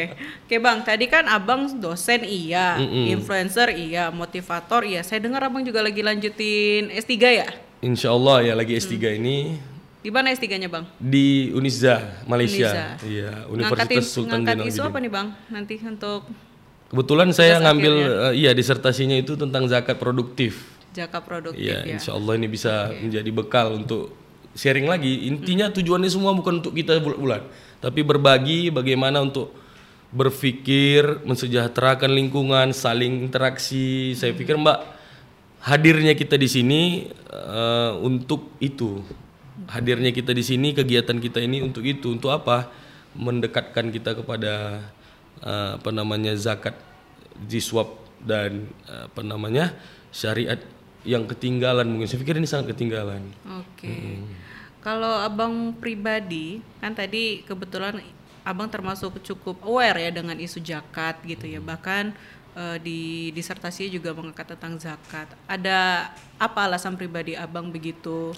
oke 0.47 0.55
bang. 0.57 0.77
Tadi 0.81 1.05
kan 1.05 1.29
abang 1.29 1.69
dosen 1.77 2.25
iya, 2.25 2.81
influencer 2.81 3.69
iya, 3.77 4.09
motivator 4.09 4.81
iya. 4.87 5.05
Saya 5.05 5.21
dengar 5.21 5.45
abang 5.45 5.61
juga 5.61 5.85
lagi 5.85 6.01
lanjutin 6.01 6.89
S3 6.89 7.13
ya? 7.21 7.49
Insya 7.85 8.09
Allah 8.09 8.41
ya 8.41 8.53
lagi 8.57 8.73
S3 8.73 9.21
ini 9.21 9.57
Di 10.01 10.09
mana 10.09 10.33
S3-nya 10.33 10.65
bang? 10.65 10.81
di 10.97 11.53
Uniza, 11.53 12.25
Malaysia. 12.25 12.73
Unisa. 12.73 13.05
Iya, 13.05 13.45
Ngangkatin, 13.45 13.53
Universitas 13.53 14.05
Sultan 14.09 14.41
ngangkat 14.41 14.57
isu 14.65 14.81
apa 14.81 14.97
nih 14.97 15.11
bang? 15.13 15.27
Nanti 15.53 15.75
untuk 15.77 16.25
Kebetulan 16.89 17.29
saya 17.37 17.61
ngambil 17.61 17.93
eh, 18.01 18.33
iya 18.33 18.51
disertasinya 18.57 19.13
itu 19.13 19.37
tentang 19.37 19.69
zakat 19.69 20.01
produktif. 20.01 20.80
Jaka 20.91 21.23
produktif 21.23 21.63
Iya, 21.63 21.87
ya. 21.87 21.95
insya 21.97 22.11
Allah 22.15 22.33
ini 22.35 22.47
bisa 22.51 22.91
menjadi 22.91 23.31
bekal 23.31 23.79
untuk 23.79 24.11
sharing 24.55 24.87
lagi. 24.87 25.27
Intinya 25.31 25.71
tujuannya 25.71 26.11
semua 26.11 26.35
bukan 26.35 26.59
untuk 26.59 26.75
kita 26.75 26.99
bulat-bulat, 26.99 27.43
tapi 27.79 28.03
berbagi 28.03 28.67
bagaimana 28.71 29.23
untuk 29.23 29.55
berpikir 30.11 31.23
mensejahterakan 31.23 32.11
lingkungan, 32.11 32.75
saling 32.75 33.31
interaksi. 33.31 34.11
Saya 34.19 34.35
pikir 34.35 34.59
Mbak 34.59 34.79
hadirnya 35.63 36.13
kita 36.19 36.35
di 36.35 36.51
sini 36.51 36.81
eh, 37.31 37.91
untuk 38.03 38.59
itu. 38.59 38.99
Hadirnya 39.71 40.11
kita 40.11 40.35
di 40.35 40.43
sini, 40.43 40.75
kegiatan 40.75 41.15
kita 41.21 41.39
ini 41.39 41.63
untuk 41.63 41.87
itu. 41.87 42.11
Untuk 42.11 42.33
apa? 42.33 42.67
Mendekatkan 43.15 43.87
kita 43.87 44.19
kepada 44.19 44.83
eh, 45.39 45.71
apa 45.79 45.89
namanya 45.95 46.35
zakat, 46.35 46.75
jiswab 47.47 47.87
dan 48.19 48.67
eh, 48.91 49.07
apa 49.07 49.21
namanya 49.23 49.71
syariat 50.11 50.59
yang 51.07 51.25
ketinggalan 51.25 51.87
mungkin. 51.89 52.07
Saya 52.09 52.21
pikir 52.21 52.37
ini 52.37 52.47
sangat 52.49 52.73
ketinggalan. 52.73 53.21
Oke. 53.61 54.21
Kalau 54.81 55.21
abang 55.21 55.77
pribadi 55.77 56.61
kan 56.81 56.93
tadi 56.97 57.45
kebetulan 57.45 58.01
abang 58.41 58.65
termasuk 58.65 59.21
cukup 59.21 59.61
aware 59.61 60.01
ya 60.01 60.09
dengan 60.09 60.37
isu 60.37 60.61
zakat 60.61 61.21
gitu 61.25 61.45
ya. 61.45 61.61
Bahkan 61.61 62.13
eh, 62.57 62.77
di 62.81 63.29
disertasinya 63.33 63.89
juga 63.93 64.13
mengangkat 64.17 64.57
tentang 64.57 64.77
zakat. 64.81 65.29
Ada 65.45 66.09
apa 66.41 66.59
alasan 66.65 66.97
pribadi 66.97 67.37
abang 67.37 67.69
begitu 67.69 68.33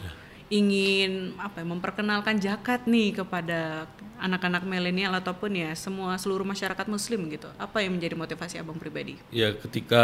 ingin 0.51 1.33
apa 1.41 1.63
ya, 1.63 1.65
memperkenalkan 1.65 2.37
zakat 2.37 2.85
nih 2.85 3.23
kepada 3.23 3.89
anak-anak 4.21 4.63
milenial 4.67 5.15
ataupun 5.17 5.51
ya 5.51 5.71
semua 5.73 6.15
seluruh 6.19 6.45
masyarakat 6.45 6.85
muslim 6.85 7.25
gitu. 7.31 7.49
Apa 7.57 7.81
yang 7.81 7.97
menjadi 7.97 8.15
motivasi 8.15 8.59
abang 8.59 8.77
pribadi? 8.77 9.17
Ya 9.33 9.55
ketika 9.55 10.03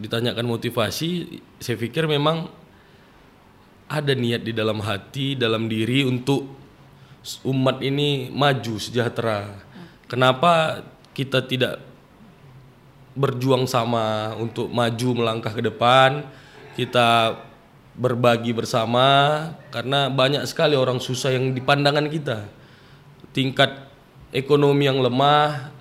ditanyakan 0.00 0.48
motivasi, 0.48 1.38
saya 1.60 1.76
pikir 1.76 2.08
memang 2.08 2.48
ada 3.90 4.16
niat 4.16 4.40
di 4.40 4.56
dalam 4.56 4.80
hati, 4.80 5.36
dalam 5.36 5.68
diri 5.68 6.08
untuk 6.08 6.48
umat 7.44 7.84
ini 7.84 8.32
maju 8.32 8.80
sejahtera. 8.80 9.60
Kenapa 10.08 10.80
kita 11.12 11.44
tidak 11.44 11.84
berjuang 13.12 13.68
sama 13.68 14.32
untuk 14.40 14.72
maju 14.72 15.08
melangkah 15.20 15.52
ke 15.52 15.60
depan? 15.60 16.24
Kita 16.78 17.36
berbagi 17.92 18.56
bersama 18.56 19.50
karena 19.68 20.08
banyak 20.08 20.48
sekali 20.48 20.78
orang 20.78 21.02
susah 21.02 21.36
yang 21.36 21.52
di 21.52 21.60
pandangan 21.60 22.08
kita. 22.08 22.48
Tingkat 23.36 23.90
ekonomi 24.32 24.88
yang 24.88 25.02
lemah 25.02 25.74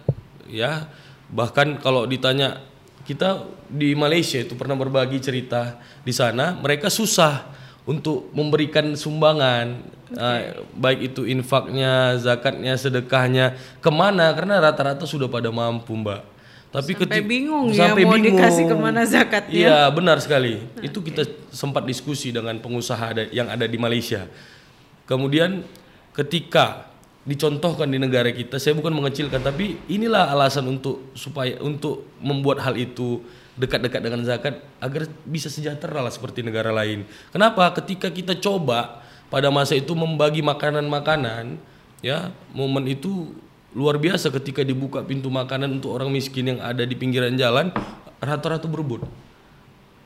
ya. 0.49 0.89
Bahkan 1.29 1.79
kalau 1.79 2.09
ditanya 2.09 2.68
kita 3.09 3.41
di 3.65 3.97
Malaysia 3.97 4.37
itu 4.37 4.53
pernah 4.53 4.77
berbagi 4.77 5.17
cerita 5.17 5.81
di 6.05 6.13
sana, 6.13 6.53
mereka 6.53 6.93
susah 6.93 7.49
untuk 7.89 8.29
memberikan 8.37 8.93
sumbangan, 8.93 9.81
eh, 10.13 10.61
baik 10.77 11.09
itu 11.09 11.25
infaknya, 11.25 12.21
zakatnya, 12.21 12.77
sedekahnya, 12.77 13.57
ke 13.81 13.89
mana? 13.89 14.29
Karena 14.37 14.61
rata-rata 14.61 15.09
sudah 15.09 15.25
pada 15.25 15.49
mampu, 15.49 15.97
Mbak. 15.97 16.37
Tapi 16.69 16.93
Sampai 16.93 17.25
bingung 17.25 17.73
ya 17.73 17.97
mau 17.97 18.13
dikasih 18.13 18.69
ke 18.69 18.75
mana 18.77 19.01
zakatnya. 19.01 19.57
Iya, 19.57 19.79
benar 19.89 20.21
sekali. 20.21 20.61
Itu 20.85 21.01
kita 21.01 21.25
sempat 21.49 21.81
diskusi 21.89 22.29
dengan 22.29 22.61
pengusaha 22.61 23.09
ada, 23.09 23.25
yang 23.33 23.49
ada 23.49 23.65
di 23.65 23.81
Malaysia. 23.81 24.29
Kemudian 25.09 25.65
ketika 26.13 26.88
dicontohkan 27.27 27.88
di 27.91 27.99
negara 27.99 28.31
kita, 28.31 28.57
saya 28.57 28.75
bukan 28.75 28.95
mengecilkan, 28.95 29.43
tapi 29.43 29.79
inilah 29.91 30.31
alasan 30.31 30.65
untuk 30.67 31.11
supaya 31.13 31.59
untuk 31.59 32.07
membuat 32.23 32.63
hal 32.63 32.79
itu 32.79 33.23
dekat-dekat 33.59 33.99
dengan 33.99 34.23
zakat 34.23 34.63
agar 34.79 35.11
bisa 35.27 35.51
sejahtera 35.51 35.99
lah 35.99 36.11
seperti 36.11 36.39
negara 36.43 36.71
lain. 36.71 37.03
Kenapa? 37.35 37.67
Ketika 37.75 38.07
kita 38.07 38.39
coba 38.39 39.03
pada 39.27 39.51
masa 39.51 39.75
itu 39.75 39.91
membagi 39.91 40.39
makanan-makanan, 40.39 41.59
ya 41.99 42.31
momen 42.55 42.88
itu 42.88 43.35
luar 43.75 43.99
biasa 43.99 44.31
ketika 44.33 44.63
dibuka 44.63 45.03
pintu 45.03 45.27
makanan 45.27 45.77
untuk 45.77 45.93
orang 45.93 46.09
miskin 46.09 46.55
yang 46.55 46.59
ada 46.63 46.88
di 46.88 46.95
pinggiran 46.95 47.35
jalan, 47.35 47.69
rata-rata 48.23 48.65
berebut 48.65 49.05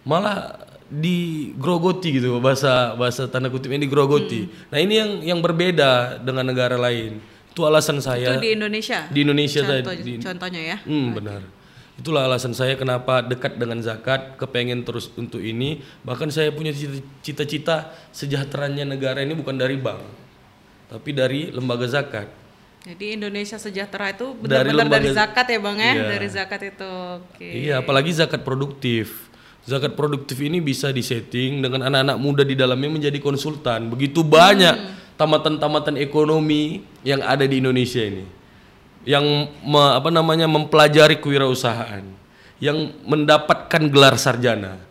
malah 0.03 0.60
digrogoti 0.94 2.22
gitu 2.22 2.38
bahasa 2.38 2.94
bahasa 2.94 3.26
tanda 3.26 3.50
kutip 3.50 3.70
ini 3.70 3.84
digrogoti. 3.84 4.46
Nah 4.70 4.78
ini 4.78 4.94
yang 4.94 5.10
yang 5.26 5.40
berbeda 5.40 6.22
dengan 6.22 6.46
negara 6.46 6.78
lain. 6.78 7.18
Itu 7.50 7.66
alasan 7.66 7.98
Itu 7.98 8.08
saya 8.08 8.38
di 8.38 8.54
Indonesia. 8.54 9.10
di 9.10 9.20
Indonesia 9.22 9.62
Contoh- 9.62 9.94
tadi. 9.94 10.14
contohnya 10.18 10.62
ya. 10.64 10.78
Hmm, 10.86 11.14
benar. 11.14 11.42
Itulah 11.94 12.26
alasan 12.26 12.52
saya 12.52 12.74
kenapa 12.74 13.22
dekat 13.22 13.54
dengan 13.54 13.78
zakat, 13.78 14.34
kepengen 14.36 14.82
terus 14.82 15.14
untuk 15.14 15.38
ini. 15.38 15.78
Bahkan 16.02 16.30
saya 16.30 16.50
punya 16.50 16.74
cita- 16.74 17.06
cita-cita 17.22 17.76
sejahteranya 18.10 18.82
negara 18.84 19.22
ini 19.22 19.34
bukan 19.34 19.54
dari 19.54 19.78
bank, 19.78 20.02
tapi 20.90 21.14
dari 21.14 21.54
lembaga 21.54 21.86
zakat. 21.86 22.26
Jadi 22.84 23.16
Indonesia 23.16 23.56
sejahtera 23.56 24.12
itu 24.12 24.34
Dari 24.36 24.42
benar-benar 24.68 24.90
dari, 24.92 25.08
lembaga- 25.08 25.14
zakat 25.16 25.46
ya 25.48 25.60
bang 25.62 25.78
ya, 25.78 25.94
Iya. 25.94 26.04
dari 26.10 26.28
zakat 26.28 26.62
itu. 26.66 26.92
Oke. 27.16 27.48
Iya, 27.48 27.74
apalagi 27.80 28.12
zakat 28.12 28.42
produktif. 28.42 29.30
Zakat 29.63 29.96
produktif 29.96 30.43
ini 30.43 30.60
bisa 30.60 30.91
disetting 30.91 31.63
dengan 31.63 31.88
anak-anak 31.88 32.17
muda 32.20 32.43
di 32.43 32.51
dalamnya 32.51 33.00
menjadi 33.00 33.15
konsultan. 33.24 33.88
Begitu 33.88 34.20
banyak 34.20 34.75
tamatan-tamatan 35.15 35.96
ekonomi 36.03 36.84
yang 37.08 37.24
ada 37.24 37.48
di 37.48 37.63
Indonesia 37.63 38.03
ini. 38.03 38.27
Yang 39.08 39.55
me- 39.63 39.93
apa 39.96 40.12
namanya 40.12 40.51
mempelajari 40.51 41.24
kewirausahaan, 41.24 42.03
yang 42.60 42.91
mendapatkan 43.08 43.88
gelar 43.88 44.20
sarjana. 44.20 44.84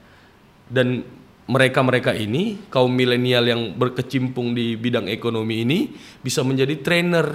Dan 0.73 1.05
mereka-mereka 1.45 2.17
ini 2.17 2.65
kaum 2.73 2.89
milenial 2.89 3.45
yang 3.45 3.77
berkecimpung 3.77 4.57
di 4.57 4.73
bidang 4.81 5.05
ekonomi 5.13 5.69
ini 5.69 5.79
bisa 6.25 6.41
menjadi 6.41 6.81
trainer. 6.81 7.29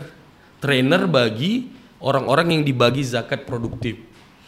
Trainer 0.57 1.05
bagi 1.05 1.69
orang-orang 2.01 2.57
yang 2.57 2.63
dibagi 2.65 3.05
zakat 3.05 3.45
produktif. 3.45 4.01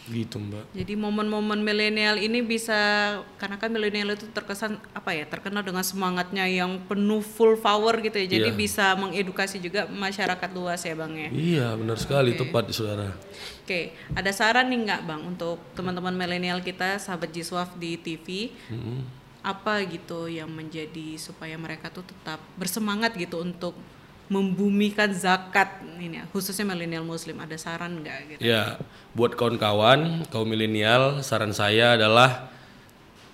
Gitu, 0.10 0.42
Mbak. 0.42 0.74
Jadi 0.74 0.94
momen-momen 0.98 1.62
milenial 1.62 2.18
ini 2.18 2.42
bisa 2.42 2.74
karena 3.38 3.62
kan 3.62 3.70
milenial 3.70 4.18
itu 4.18 4.26
terkesan 4.34 4.82
apa 4.92 5.14
ya 5.14 5.30
terkenal 5.30 5.62
dengan 5.62 5.86
semangatnya 5.86 6.50
yang 6.50 6.82
penuh 6.90 7.22
full 7.22 7.62
power 7.62 8.02
gitu 8.02 8.18
ya. 8.18 8.26
Jadi 8.26 8.50
Iya. 8.50 8.58
bisa 8.58 8.86
mengedukasi 8.98 9.62
juga 9.62 9.86
masyarakat 9.86 10.50
luas 10.58 10.82
ya 10.82 10.98
bang 10.98 11.14
ya. 11.14 11.30
Iya 11.30 11.68
benar 11.78 11.98
sekali 12.02 12.34
tepat 12.34 12.74
saudara. 12.74 13.14
Oke, 13.62 13.94
ada 14.18 14.32
saran 14.34 14.66
nih 14.74 14.82
nggak 14.82 15.02
bang 15.06 15.22
untuk 15.22 15.62
teman-teman 15.78 16.18
milenial 16.18 16.58
kita 16.66 16.98
sahabat 16.98 17.30
Jiswaf 17.30 17.78
di 17.78 18.02
TV? 18.02 18.50
Apa 19.46 19.86
gitu 19.86 20.26
yang 20.26 20.50
menjadi 20.50 21.16
supaya 21.22 21.54
mereka 21.56 21.94
tuh 21.94 22.04
tetap 22.04 22.42
bersemangat 22.58 23.14
gitu 23.14 23.40
untuk 23.40 23.78
membumikan 24.30 25.12
zakat. 25.12 25.82
Ini 26.00 26.24
ya, 26.24 26.26
khususnya 26.32 26.64
milenial 26.64 27.04
muslim 27.04 27.36
ada 27.44 27.58
saran 27.60 28.00
nggak 28.00 28.18
gitu? 28.38 28.40
Ya 28.40 28.80
buat 29.12 29.36
kawan-kawan 29.36 30.30
kaum 30.32 30.48
milenial 30.48 31.26
saran 31.26 31.52
saya 31.52 32.00
adalah 32.00 32.48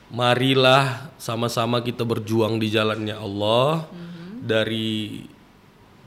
marilah 0.10 1.12
sama-sama 1.22 1.84
kita 1.84 2.02
berjuang 2.08 2.58
di 2.58 2.74
jalannya 2.74 3.16
Allah. 3.20 3.86
Dari 4.46 5.26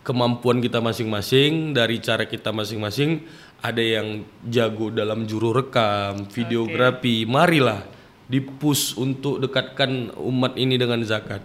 kemampuan 0.09 0.64
kita 0.64 0.80
masing-masing 0.80 1.76
dari 1.76 2.00
cara 2.00 2.25
kita 2.25 2.49
masing-masing 2.49 3.28
ada 3.61 3.85
yang 3.85 4.25
jago 4.49 4.88
dalam 4.88 5.28
juru 5.28 5.52
rekam 5.52 6.25
videografi 6.33 7.28
marilah 7.28 7.85
dipush 8.25 8.97
untuk 8.97 9.37
dekatkan 9.45 10.16
umat 10.16 10.57
ini 10.57 10.80
dengan 10.80 11.04
zakat 11.04 11.45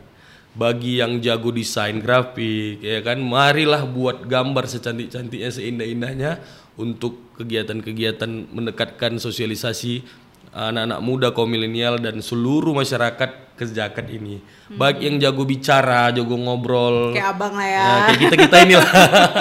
bagi 0.53 1.01
yang 1.01 1.17
jago 1.17 1.49
desain 1.49 1.97
grafik 1.97 2.77
ya 2.81 3.01
kan 3.01 3.17
marilah 3.17 3.89
buat 3.89 4.21
gambar 4.29 4.69
secantik-cantiknya 4.69 5.49
seindah-indahnya 5.49 6.31
untuk 6.77 7.33
kegiatan-kegiatan 7.41 8.53
mendekatkan 8.53 9.17
sosialisasi 9.17 10.05
anak-anak 10.53 10.99
muda 11.01 11.27
kaum 11.33 11.49
milenial 11.49 11.97
dan 11.97 12.21
seluruh 12.21 12.77
masyarakat 12.77 13.57
ke 13.57 13.65
zakat 13.65 14.05
ini 14.13 14.41
baik 14.77 15.01
yang 15.01 15.17
jago 15.17 15.41
bicara 15.41 16.13
jago 16.13 16.37
ngobrol 16.37 17.17
Kayak 17.17 17.33
abang 17.33 17.53
lah 17.57 17.67
ya. 17.69 17.81
Ya, 17.81 17.97
kayak 18.05 18.19
kita 18.21 18.35
kita 18.45 18.57
inilah. 18.65 18.91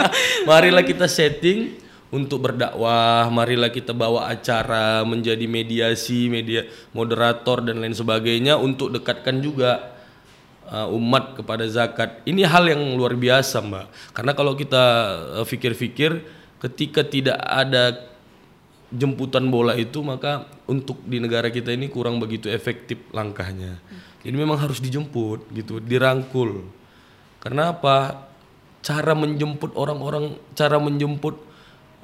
marilah 0.49 0.85
kita 0.85 1.07
setting 1.09 1.81
untuk 2.12 2.45
berdakwah, 2.45 3.33
marilah 3.33 3.73
kita 3.73 3.97
bawa 3.97 4.28
acara 4.28 5.00
menjadi 5.00 5.49
mediasi, 5.49 6.28
media 6.28 6.69
moderator 6.92 7.64
dan 7.64 7.81
lain 7.81 7.97
sebagainya 7.97 8.61
untuk 8.61 8.92
dekatkan 8.92 9.40
juga 9.40 9.92
uh, 10.73 10.88
umat 10.97 11.37
kepada 11.37 11.69
zakat. 11.69 12.25
Ini 12.25 12.49
hal 12.49 12.73
yang 12.73 12.97
luar 12.97 13.12
biasa, 13.12 13.61
Mbak. 13.61 13.87
Karena 14.17 14.33
kalau 14.33 14.57
kita 14.57 14.85
uh, 15.37 15.45
pikir-pikir 15.45 16.25
ketika 16.64 17.05
tidak 17.05 17.37
ada 17.45 18.09
jemputan 18.93 19.49
bola 19.49 19.73
itu 19.73 20.05
maka 20.05 20.45
untuk 20.69 21.00
di 21.09 21.17
negara 21.17 21.49
kita 21.49 21.73
ini 21.73 21.88
kurang 21.93 22.17
begitu 22.17 22.49
efektif 22.49 23.00
langkahnya. 23.12 23.81
Jadi 24.23 24.37
memang 24.37 24.57
harus 24.57 24.79
dijemput 24.81 25.50
gitu, 25.52 25.83
dirangkul. 25.83 26.64
Karena 27.43 27.75
apa? 27.75 28.29
Cara 28.83 29.14
menjemput 29.14 29.79
orang-orang, 29.79 30.35
cara 30.59 30.79
menjemput 30.79 31.38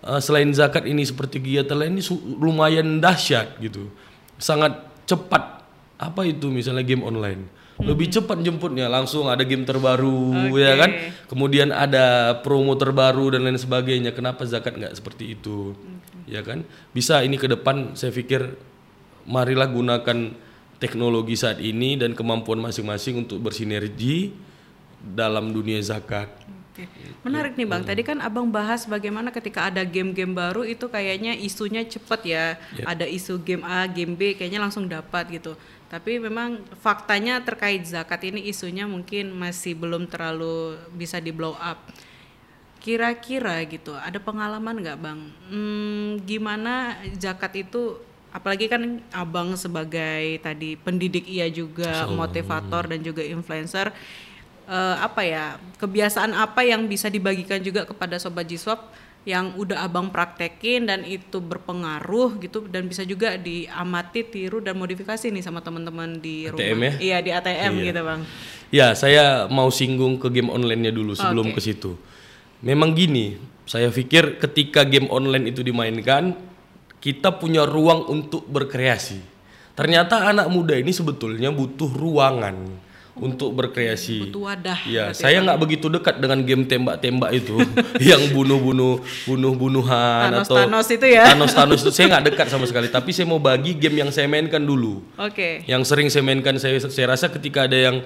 uh, 0.02 0.22
selain 0.22 0.50
zakat 0.54 0.86
ini 0.86 1.02
seperti 1.02 1.42
kegiatan 1.42 1.74
lain 1.74 1.98
ini 1.98 2.02
lumayan 2.38 3.02
dahsyat 3.02 3.58
gitu. 3.58 3.90
Sangat 4.38 4.86
cepat 5.06 5.57
apa 5.98 6.22
itu? 6.24 6.48
Misalnya 6.48 6.86
game 6.86 7.02
online. 7.04 7.50
Lebih 7.78 8.10
cepat 8.10 8.42
jemputnya. 8.42 8.90
Langsung 8.90 9.30
ada 9.30 9.42
game 9.46 9.62
terbaru 9.62 10.54
ya 10.58 10.74
kan? 10.78 10.90
Kemudian 11.30 11.70
ada 11.70 12.38
promo 12.42 12.74
terbaru 12.74 13.34
dan 13.34 13.46
lain 13.46 13.58
sebagainya. 13.58 14.10
Kenapa 14.14 14.42
zakat 14.46 14.74
nggak 14.78 14.98
seperti 14.98 15.38
itu? 15.38 15.74
Ya 16.26 16.42
kan? 16.42 16.66
Bisa 16.90 17.22
ini 17.22 17.38
ke 17.38 17.46
depan 17.46 17.94
saya 17.94 18.10
pikir 18.10 18.58
marilah 19.28 19.70
gunakan 19.70 20.34
teknologi 20.78 21.34
saat 21.34 21.58
ini 21.62 21.98
dan 21.98 22.14
kemampuan 22.14 22.58
masing-masing 22.62 23.26
untuk 23.26 23.42
bersinergi 23.42 24.34
dalam 24.98 25.50
dunia 25.54 25.78
zakat. 25.82 26.30
Menarik 27.26 27.58
nih 27.58 27.66
Bang. 27.66 27.82
Tadi 27.82 28.06
kan 28.06 28.22
Abang 28.22 28.46
bahas 28.46 28.86
bagaimana 28.86 29.34
ketika 29.34 29.66
ada 29.66 29.82
game-game 29.82 30.30
baru 30.30 30.62
itu 30.62 30.86
kayaknya 30.86 31.34
isunya 31.34 31.82
cepet 31.82 32.20
ya. 32.22 32.44
Ada 32.86 33.02
isu 33.06 33.42
game 33.42 33.66
A, 33.66 33.86
game 33.90 34.14
B 34.14 34.38
kayaknya 34.38 34.62
langsung 34.62 34.86
dapat 34.86 35.26
gitu. 35.34 35.58
Tapi 35.88 36.20
memang 36.20 36.60
faktanya 36.84 37.40
terkait 37.40 37.80
zakat 37.88 38.20
ini 38.28 38.44
isunya 38.44 38.84
mungkin 38.84 39.32
masih 39.32 39.72
belum 39.72 40.04
terlalu 40.04 40.76
bisa 40.92 41.16
di 41.16 41.32
blow 41.32 41.56
up. 41.56 41.80
Kira-kira 42.78 43.58
gitu, 43.64 43.96
ada 43.96 44.20
pengalaman 44.20 44.78
nggak 44.84 44.98
Bang? 45.00 45.32
Hmm, 45.48 46.20
gimana 46.28 47.00
zakat 47.16 47.64
itu 47.64 47.96
apalagi 48.28 48.68
kan 48.68 49.00
Abang 49.10 49.56
sebagai 49.56 50.38
tadi 50.44 50.76
pendidik 50.76 51.24
iya 51.24 51.48
juga, 51.48 52.04
motivator 52.06 52.84
dan 52.84 53.00
juga 53.00 53.24
influencer 53.24 53.88
eh, 54.68 54.96
apa 55.00 55.24
ya 55.24 55.56
kebiasaan 55.80 56.36
apa 56.36 56.60
yang 56.62 56.84
bisa 56.84 57.08
dibagikan 57.08 57.58
juga 57.64 57.88
kepada 57.88 58.20
sobat 58.20 58.44
Jiswap 58.44 58.92
yang 59.28 59.52
udah 59.60 59.84
abang 59.84 60.08
praktekin 60.08 60.88
dan 60.88 61.04
itu 61.04 61.36
berpengaruh 61.36 62.40
gitu 62.40 62.64
dan 62.64 62.88
bisa 62.88 63.04
juga 63.04 63.36
diamati 63.36 64.24
tiru 64.24 64.64
dan 64.64 64.80
modifikasi 64.80 65.28
nih 65.28 65.44
sama 65.44 65.60
teman-teman 65.60 66.16
di 66.16 66.48
ATM 66.48 66.56
rumah 66.56 66.88
ya? 66.88 66.92
iya 66.96 67.16
di 67.20 67.30
ATM 67.36 67.72
gitu 67.84 68.00
bang 68.00 68.20
Ya, 68.68 68.92
saya 68.92 69.48
mau 69.48 69.72
singgung 69.72 70.20
ke 70.20 70.28
game 70.28 70.52
online-nya 70.52 70.92
dulu 70.92 71.16
sebelum 71.16 71.52
Oke. 71.52 71.56
ke 71.56 71.60
situ. 71.72 71.96
Memang 72.60 72.92
gini, 72.92 73.40
saya 73.64 73.88
pikir 73.88 74.36
ketika 74.36 74.84
game 74.84 75.08
online 75.08 75.48
itu 75.48 75.64
dimainkan, 75.64 76.36
kita 77.00 77.32
punya 77.40 77.64
ruang 77.64 78.04
untuk 78.12 78.44
berkreasi. 78.44 79.24
Ternyata 79.72 80.28
anak 80.28 80.52
muda 80.52 80.76
ini 80.76 80.92
sebetulnya 80.92 81.48
butuh 81.48 81.88
ruangan 81.88 82.87
untuk 83.20 83.54
berkreasi. 83.54 84.28
butuh 84.28 84.42
wadah 84.48 84.80
Ya, 84.86 85.10
berarti 85.10 85.22
saya 85.22 85.38
nggak 85.42 85.58
begitu 85.58 85.86
dekat 85.90 86.14
dengan 86.22 86.38
game 86.46 86.64
tembak-tembak 86.64 87.30
itu, 87.34 87.56
yang 88.10 88.22
bunuh-bunuh, 88.32 89.02
bunuh-bunuhan 89.26 90.30
atau 90.42 90.56
Thanos-Thanos 90.56 90.88
itu 90.94 91.06
ya? 91.06 91.24
Thanos-Thanos 91.34 91.80
itu 91.82 91.90
saya 91.92 92.06
nggak 92.16 92.24
dekat 92.32 92.46
sama 92.48 92.64
sekali. 92.70 92.88
Tapi 92.88 93.10
saya 93.10 93.26
mau 93.26 93.40
bagi 93.42 93.74
game 93.76 94.02
yang 94.06 94.10
saya 94.14 94.30
mainkan 94.30 94.62
dulu. 94.62 95.02
Oke. 95.18 95.64
Yang 95.66 95.82
sering 95.90 96.08
saya 96.08 96.24
mainkan 96.24 96.56
saya 96.60 96.78
saya 96.78 97.06
rasa 97.10 97.28
ketika 97.32 97.66
ada 97.66 97.76
yang 97.76 97.96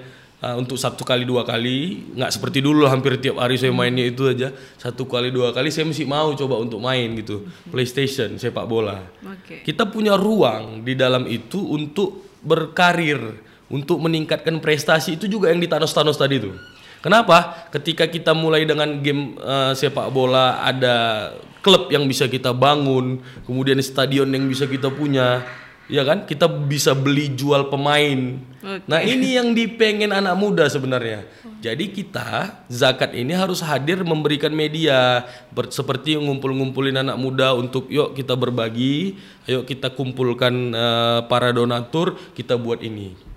uh, 0.42 0.56
untuk 0.58 0.76
satu 0.76 1.06
kali 1.06 1.22
dua 1.22 1.46
kali 1.46 2.10
nggak 2.18 2.30
seperti 2.34 2.58
dulu 2.58 2.90
hampir 2.90 3.16
tiap 3.22 3.38
hari 3.38 3.56
saya 3.56 3.70
mainnya 3.70 4.04
itu 4.06 4.26
aja. 4.26 4.50
Satu 4.76 5.06
kali 5.06 5.30
dua 5.30 5.54
kali 5.54 5.70
saya 5.70 5.86
mesti 5.86 6.02
mau 6.04 6.34
coba 6.34 6.58
untuk 6.58 6.82
main 6.82 7.12
gitu. 7.18 7.46
PlayStation 7.70 8.36
sepak 8.36 8.66
bola. 8.66 9.02
Oke. 9.22 9.62
Kita 9.62 9.86
punya 9.86 10.18
ruang 10.18 10.82
di 10.82 10.98
dalam 10.98 11.28
itu 11.30 11.62
untuk 11.62 12.32
berkarir 12.42 13.51
untuk 13.72 13.98
meningkatkan 14.04 14.60
prestasi 14.60 15.16
itu 15.16 15.26
juga 15.26 15.48
yang 15.48 15.58
di 15.58 15.66
Thanos-Thanos 15.66 16.20
tadi 16.20 16.36
tuh 16.38 16.54
Kenapa? 17.02 17.66
Ketika 17.74 18.06
kita 18.06 18.30
mulai 18.30 18.62
dengan 18.62 19.02
game 19.02 19.34
uh, 19.42 19.74
sepak 19.74 20.14
bola 20.14 20.62
ada 20.62 21.28
klub 21.58 21.90
yang 21.90 22.06
bisa 22.06 22.30
kita 22.30 22.54
bangun, 22.54 23.18
kemudian 23.42 23.82
stadion 23.82 24.30
yang 24.30 24.46
bisa 24.46 24.70
kita 24.70 24.86
punya, 24.86 25.42
ya 25.90 26.06
kan? 26.06 26.22
Kita 26.30 26.46
bisa 26.46 26.94
beli 26.94 27.34
jual 27.34 27.74
pemain. 27.74 28.38
Oke. 28.62 28.86
Nah, 28.86 29.02
ini 29.02 29.34
yang 29.34 29.50
dipengen 29.50 30.14
anak 30.14 30.38
muda 30.38 30.70
sebenarnya. 30.70 31.26
Jadi 31.58 31.90
kita 31.90 32.62
zakat 32.70 33.18
ini 33.18 33.34
harus 33.34 33.58
hadir 33.66 34.06
memberikan 34.06 34.54
media 34.54 35.26
ber- 35.50 35.74
seperti 35.74 36.14
ngumpul-ngumpulin 36.18 37.02
anak 37.02 37.18
muda 37.18 37.50
untuk 37.58 37.90
yuk 37.90 38.14
kita 38.14 38.38
berbagi, 38.38 39.18
ayo 39.50 39.66
kita 39.66 39.90
kumpulkan 39.90 40.54
eh, 40.70 41.20
para 41.26 41.50
donatur, 41.50 42.14
kita 42.38 42.54
buat 42.54 42.78
ini. 42.82 43.31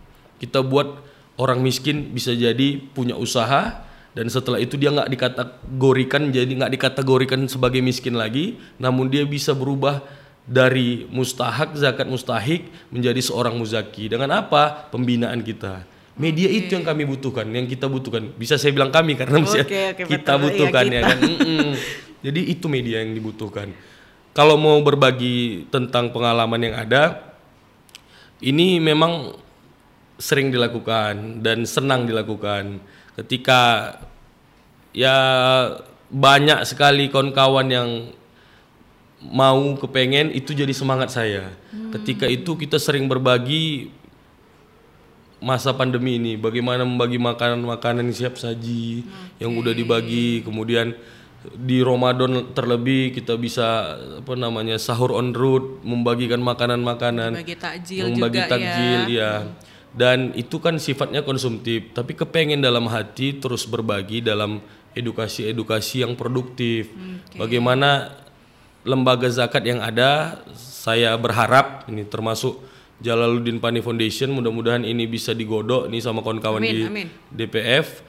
Kita 0.46 0.62
buat 0.62 1.02
orang 1.42 1.66
miskin 1.66 2.14
bisa 2.14 2.32
jadi 2.32 2.78
punya 2.94 3.18
usaha 3.18 3.82
dan 4.16 4.32
setelah 4.32 4.64
itu 4.64 4.80
dia 4.80 4.96
nggak 4.96 5.12
dikategorikan 5.12 6.32
jadi 6.32 6.48
nggak 6.48 6.72
dikategorikan 6.80 7.44
sebagai 7.52 7.84
miskin 7.84 8.16
lagi, 8.16 8.56
namun 8.80 9.12
dia 9.12 9.28
bisa 9.28 9.52
berubah 9.52 10.00
dari 10.48 11.04
mustahak 11.12 11.76
zakat 11.76 12.08
mustahik 12.08 12.70
menjadi 12.94 13.20
seorang 13.20 13.60
muzaki. 13.60 14.08
Dengan 14.08 14.32
apa? 14.46 14.88
Pembinaan 14.94 15.44
kita. 15.44 15.84
Media 16.16 16.48
itu 16.48 16.80
yang 16.80 16.88
kami 16.88 17.04
butuhkan 17.04 17.44
yang 17.52 17.68
kita 17.68 17.92
butuhkan. 17.92 18.32
Bisa 18.40 18.56
saya 18.56 18.72
bilang 18.72 18.88
kami 18.88 19.20
karena 19.20 19.44
Oke, 19.44 19.60
oke, 19.68 20.08
kita 20.08 20.40
betul. 20.40 20.40
Iya, 20.40 20.40
butuhkan 20.48 20.86
ya 20.88 21.02
kita. 21.04 21.10
kan? 21.12 21.18
Mm-mm. 21.20 21.70
jadi 22.24 22.42
itu 22.56 22.66
media 22.72 23.04
yang 23.04 23.12
dibutuhkan. 23.12 23.68
Kalau 24.32 24.56
mau 24.56 24.80
berbagi 24.80 25.68
tentang 25.68 26.16
pengalaman 26.16 26.72
yang 26.72 26.76
ada 26.80 27.20
ini 28.40 28.80
memang 28.80 29.36
sering 30.16 30.52
dilakukan 30.52 31.44
dan 31.44 31.68
senang 31.68 32.08
dilakukan. 32.08 32.80
Ketika 33.16 33.96
ya 34.96 35.18
banyak 36.12 36.64
sekali 36.64 37.12
kawan-kawan 37.12 37.68
yang 37.68 37.90
mau 39.20 39.76
kepengen 39.76 40.32
itu 40.32 40.56
jadi 40.56 40.72
semangat 40.72 41.12
saya. 41.12 41.52
Ketika 41.96 42.28
itu 42.30 42.56
kita 42.56 42.80
sering 42.80 43.08
berbagi 43.12 43.92
masa 45.44 45.76
pandemi 45.76 46.18
ini. 46.18 46.34
Bagaimana 46.40 46.88
membagi 46.88 47.20
makanan-makanan 47.20 48.12
siap 48.16 48.40
saji 48.40 49.04
yang 49.42 49.56
udah 49.60 49.74
dibagi. 49.76 50.46
Kemudian 50.46 50.96
di 51.54 51.84
Ramadan 51.86 52.56
terlebih 52.58 53.14
kita 53.14 53.38
bisa 53.38 54.00
apa 54.24 54.34
namanya 54.34 54.82
sahur 54.82 55.14
on 55.14 55.36
road 55.36 55.84
membagikan 55.84 56.42
makanan-makanan. 56.42 57.36
Bagi 57.38 57.58
takjil 57.60 58.04
membagi 58.16 58.40
juga 58.42 58.52
takjil 58.52 59.02
ya. 59.12 59.12
ya 59.14 59.32
dan 59.96 60.36
itu 60.36 60.60
kan 60.60 60.76
sifatnya 60.76 61.24
konsumtif 61.24 61.96
tapi 61.96 62.14
kepengen 62.14 62.60
dalam 62.60 62.92
hati 62.92 63.40
terus 63.40 63.64
berbagi 63.64 64.20
dalam 64.20 64.60
edukasi-edukasi 64.92 66.04
yang 66.04 66.20
produktif 66.20 66.92
bagaimana 67.40 68.12
lembaga 68.84 69.32
zakat 69.32 69.64
yang 69.66 69.80
ada 69.80 70.40
saya 70.56 71.16
berharap 71.16 71.88
ini 71.88 72.04
termasuk 72.06 72.62
Jalaluddin 73.00 73.60
Pani 73.60 73.84
Foundation 73.84 74.32
mudah-mudahan 74.32 74.88
ini 74.88 75.04
bisa 75.04 75.36
digodok 75.36 75.92
nih 75.92 76.00
sama 76.00 76.24
kawan-kawan 76.24 76.64
di 76.64 76.88
amin. 76.88 77.08
DPF 77.28 78.04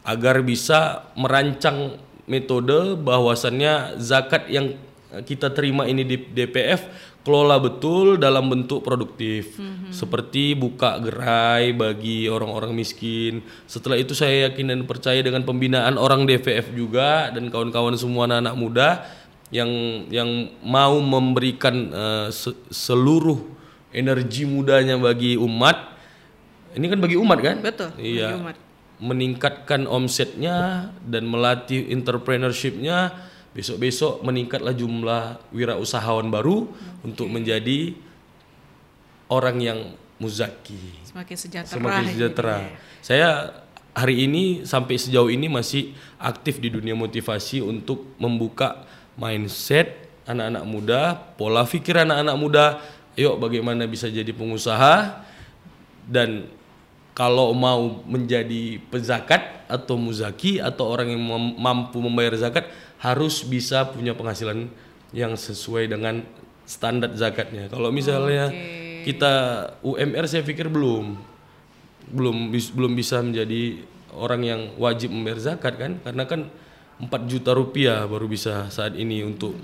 agar 0.00 0.40
bisa 0.40 1.12
merancang 1.12 2.00
metode 2.24 2.96
bahwasannya 2.96 4.00
zakat 4.00 4.48
yang 4.48 4.80
kita 5.26 5.50
terima 5.50 5.84
ini 5.90 6.06
di 6.06 6.16
DPF 6.16 6.86
kelola 7.20 7.56
betul 7.56 8.16
dalam 8.16 8.48
bentuk 8.48 8.80
produktif 8.80 9.60
seperti 9.88 10.54
buka 10.54 10.96
gerai 10.98 11.70
bagi 11.70 12.24
orang-orang 12.26 12.72
miskin 12.72 13.38
setelah 13.64 13.94
itu 13.94 14.12
saya 14.12 14.48
yakin 14.48 14.72
dan 14.72 14.80
percaya 14.84 15.20
dengan 15.20 15.42
pembinaan 15.42 15.94
orang 15.94 16.24
DPF 16.24 16.72
juga 16.72 17.28
dan 17.28 17.48
kawan-kawan 17.48 17.92
semua 17.94 18.24
anak-anak 18.24 18.56
muda 18.56 18.88
yang 19.50 19.68
yang 20.08 20.30
mau 20.62 20.96
memberikan 20.96 21.74
eh, 21.90 22.28
se- 22.30 22.56
seluruh 22.68 23.36
energi 23.90 24.46
mudanya 24.46 24.96
bagi 24.96 25.34
umat 25.34 25.92
ini 26.72 26.86
kan 26.86 26.98
bagi 26.98 27.18
umat 27.18 27.38
kan 27.38 27.56
betul 27.58 27.90
Iya. 27.98 28.30
bagi 28.30 28.40
umat. 28.40 28.56
Meningkatkan 29.00 29.80
omsetnya 29.84 30.56
dan 31.02 31.24
melatih 31.24 31.88
entrepreneurshipnya. 31.88 33.28
Besok-besok 33.50 34.22
meningkatlah 34.22 34.74
jumlah 34.74 35.42
wirausahawan 35.50 36.30
baru 36.30 36.70
untuk 37.02 37.26
menjadi 37.26 37.98
orang 39.26 39.58
yang 39.58 39.80
muzaki, 40.20 41.00
semakin 41.02 41.36
sejahtera 41.38 41.74
semakin 41.80 42.04
sejahtera. 42.12 42.56
ya. 42.60 42.70
Saya 43.00 43.28
hari 43.96 44.28
ini 44.28 44.68
sampai 44.68 45.00
sejauh 45.00 45.32
ini 45.32 45.48
masih 45.48 45.96
aktif 46.20 46.60
di 46.60 46.68
dunia 46.68 46.92
motivasi 46.92 47.64
untuk 47.64 48.04
membuka 48.20 48.84
mindset 49.16 50.10
anak-anak 50.28 50.64
muda, 50.68 51.00
pola 51.34 51.64
pikir 51.66 52.04
anak-anak 52.04 52.36
muda. 52.36 52.66
Yuk 53.18 53.42
bagaimana 53.42 53.84
bisa 53.90 54.06
jadi 54.06 54.30
pengusaha 54.30 55.26
dan 56.06 56.46
kalau 57.20 57.52
mau 57.52 58.00
menjadi 58.08 58.80
pezakat 58.88 59.68
atau 59.68 60.00
muzaki 60.00 60.56
atau 60.56 60.88
orang 60.88 61.12
yang 61.12 61.20
mampu 61.60 62.00
membayar 62.00 62.32
zakat 62.32 62.72
harus 62.96 63.44
bisa 63.44 63.84
punya 63.92 64.16
penghasilan 64.16 64.72
yang 65.12 65.36
sesuai 65.36 65.92
dengan 65.92 66.24
standar 66.64 67.12
zakatnya. 67.12 67.68
Kalau 67.68 67.92
misalnya 67.92 68.48
Oke. 68.48 69.04
kita 69.04 69.32
UMR 69.84 70.24
saya 70.32 70.40
pikir 70.48 70.72
belum 70.72 71.20
belum 72.08 72.56
belum 72.56 72.92
bisa 72.96 73.20
menjadi 73.20 73.84
orang 74.16 74.40
yang 74.40 74.60
wajib 74.80 75.12
membayar 75.12 75.52
zakat 75.52 75.76
kan 75.76 76.00
karena 76.00 76.24
kan 76.24 76.48
4 77.04 77.04
juta 77.28 77.52
rupiah 77.52 78.08
baru 78.08 78.32
bisa 78.32 78.72
saat 78.72 78.96
ini 78.96 79.20
untuk 79.28 79.60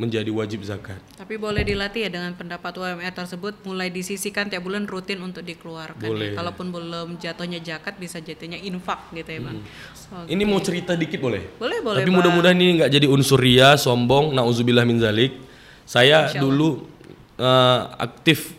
menjadi 0.00 0.32
wajib 0.32 0.64
zakat. 0.64 0.96
Tapi 1.20 1.36
boleh 1.36 1.60
dilatih 1.60 2.08
ya 2.08 2.10
dengan 2.10 2.32
pendapat 2.32 2.72
UMR 2.72 3.12
tersebut 3.12 3.60
mulai 3.68 3.92
disisihkan 3.92 4.48
tiap 4.48 4.64
bulan 4.64 4.88
rutin 4.88 5.20
untuk 5.20 5.44
dikeluarkan. 5.44 6.00
ya. 6.00 6.08
Boleh. 6.08 6.30
Kalaupun 6.32 6.72
belum 6.72 7.08
jatuhnya 7.20 7.60
zakat 7.60 8.00
bisa 8.00 8.16
jatuhnya 8.24 8.56
infak 8.56 9.12
gitu 9.12 9.28
ya 9.28 9.40
bang. 9.44 9.60
Oke. 9.60 10.32
Ini 10.32 10.42
mau 10.48 10.58
cerita 10.64 10.96
dikit 10.96 11.20
boleh? 11.20 11.60
Boleh 11.60 11.84
boleh. 11.84 12.00
Tapi 12.00 12.10
mudah-mudahan 12.10 12.56
ini 12.56 12.80
nggak 12.80 12.90
jadi 12.96 13.06
unsur 13.12 13.36
ria, 13.36 13.76
sombong, 13.76 14.32
nauzubillah 14.32 14.88
min 14.88 14.96
zalik. 14.96 15.36
Saya 15.84 16.32
dulu 16.32 16.88
eh, 17.36 17.80
aktif 18.00 18.56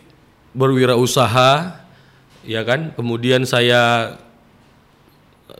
berwirausaha, 0.54 1.82
ya 2.46 2.62
kan. 2.62 2.94
Kemudian 2.94 3.42
saya 3.42 4.14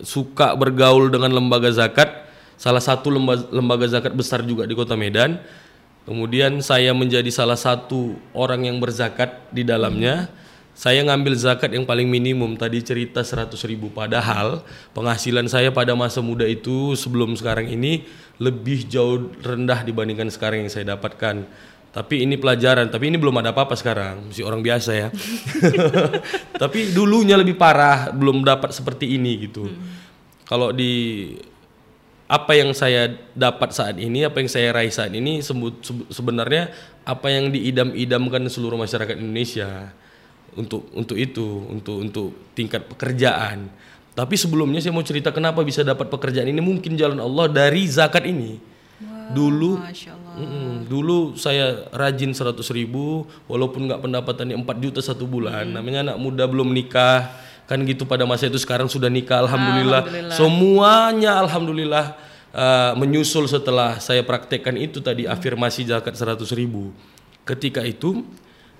suka 0.00 0.54
bergaul 0.56 1.12
dengan 1.12 1.32
lembaga 1.32 1.68
zakat, 1.68 2.28
salah 2.56 2.80
satu 2.80 3.12
lembaga, 3.12 3.44
lembaga 3.52 3.86
zakat 3.88 4.12
besar 4.14 4.40
juga 4.44 4.64
di 4.64 4.74
Kota 4.76 4.96
Medan. 4.96 5.40
Kemudian 6.02 6.58
saya 6.58 6.90
menjadi 6.90 7.30
salah 7.30 7.54
satu 7.54 8.18
orang 8.34 8.66
yang 8.66 8.82
berzakat 8.82 9.38
di 9.54 9.62
dalamnya. 9.62 10.26
Saya 10.72 11.04
ngambil 11.04 11.36
zakat 11.36 11.68
yang 11.76 11.84
paling 11.84 12.08
minimum 12.08 12.56
tadi 12.56 12.80
cerita 12.80 13.20
100 13.20 13.54
ribu 13.68 13.92
padahal 13.92 14.64
penghasilan 14.96 15.44
saya 15.44 15.68
pada 15.68 15.92
masa 15.92 16.24
muda 16.24 16.48
itu 16.48 16.96
sebelum 16.96 17.36
sekarang 17.36 17.68
ini 17.68 18.08
lebih 18.40 18.88
jauh 18.88 19.30
rendah 19.44 19.84
dibandingkan 19.84 20.32
sekarang 20.32 20.64
yang 20.64 20.72
saya 20.72 20.96
dapatkan. 20.96 21.44
Tapi 21.92 22.24
ini 22.24 22.40
pelajaran, 22.40 22.88
tapi 22.88 23.12
ini 23.12 23.20
belum 23.20 23.44
ada 23.44 23.52
apa-apa 23.52 23.76
sekarang, 23.76 24.32
masih 24.32 24.48
orang 24.48 24.64
biasa 24.64 24.90
ya. 24.96 25.08
tapi 26.62 26.88
dulunya 26.96 27.36
lebih 27.36 27.60
parah, 27.60 28.08
belum 28.16 28.40
dapat 28.40 28.72
seperti 28.72 29.12
ini 29.20 29.44
gitu. 29.44 29.68
Kalau 30.48 30.72
di 30.72 31.36
apa 32.32 32.56
yang 32.56 32.72
saya 32.72 33.12
dapat 33.36 33.76
saat 33.76 34.00
ini, 34.00 34.24
apa 34.24 34.40
yang 34.40 34.48
saya 34.48 34.72
raih 34.72 34.88
saat 34.88 35.12
ini 35.12 35.44
sebe- 35.44 35.76
sebenarnya 36.08 36.72
apa 37.04 37.28
yang 37.28 37.52
diidam-idamkan 37.52 38.48
seluruh 38.48 38.80
masyarakat 38.80 39.20
Indonesia 39.20 39.92
untuk 40.56 40.88
untuk 40.96 41.20
itu, 41.20 41.68
untuk 41.68 42.00
untuk 42.00 42.28
tingkat 42.56 42.88
pekerjaan. 42.88 43.68
Tapi 44.16 44.32
sebelumnya 44.40 44.80
saya 44.80 44.96
mau 44.96 45.04
cerita 45.04 45.28
kenapa 45.28 45.60
bisa 45.60 45.84
dapat 45.84 46.08
pekerjaan 46.08 46.48
ini 46.48 46.64
mungkin 46.64 46.96
jalan 46.96 47.20
Allah 47.20 47.52
dari 47.52 47.84
zakat 47.84 48.24
ini. 48.24 48.56
Dulu 49.32 49.84
Masya 49.84 50.12
Allah. 50.16 50.32
Mm-mm. 50.32 50.88
Dulu 50.88 51.36
saya 51.36 51.88
rajin 51.92 52.32
100 52.32 52.56
ribu 52.72 53.28
walaupun 53.44 53.88
nggak 53.88 54.00
pendapatannya 54.08 54.56
4 54.56 54.84
juta 54.84 55.00
satu 55.04 55.28
bulan. 55.28 55.68
Namanya 55.68 56.12
anak 56.12 56.16
muda 56.16 56.48
belum 56.48 56.72
nikah 56.72 57.28
kan 57.66 57.78
gitu 57.86 58.04
pada 58.04 58.26
masa 58.26 58.50
itu 58.50 58.58
sekarang 58.58 58.90
sudah 58.90 59.08
nikah 59.08 59.42
alhamdulillah. 59.46 60.02
Alhamdulillah. 60.04 60.36
Semuanya 60.36 61.32
alhamdulillah 61.40 62.04
uh, 62.52 62.92
menyusul 62.98 63.48
setelah 63.48 63.98
saya 64.02 64.22
praktekkan 64.26 64.76
itu 64.76 65.00
tadi 65.00 65.24
afirmasi 65.24 65.88
zakat 65.88 66.14
100 66.14 66.42
ribu. 66.58 66.92
Ketika 67.42 67.82
itu 67.82 68.22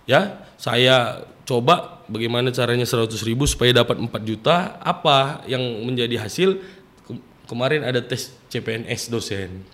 ya 0.07 0.45
saya 0.59 1.27
coba 1.43 2.05
bagaimana 2.07 2.55
caranya 2.55 2.87
100 2.87 3.11
ribu 3.27 3.49
supaya 3.49 3.73
dapat 3.83 3.99
4 3.99 4.09
juta. 4.23 4.79
Apa 4.79 5.43
yang 5.51 5.63
menjadi 5.83 6.23
hasil 6.23 6.63
Ke- 7.03 7.23
kemarin 7.51 7.83
ada 7.83 7.99
tes 8.03 8.35
CPNS 8.53 9.11
dosen. 9.11 9.67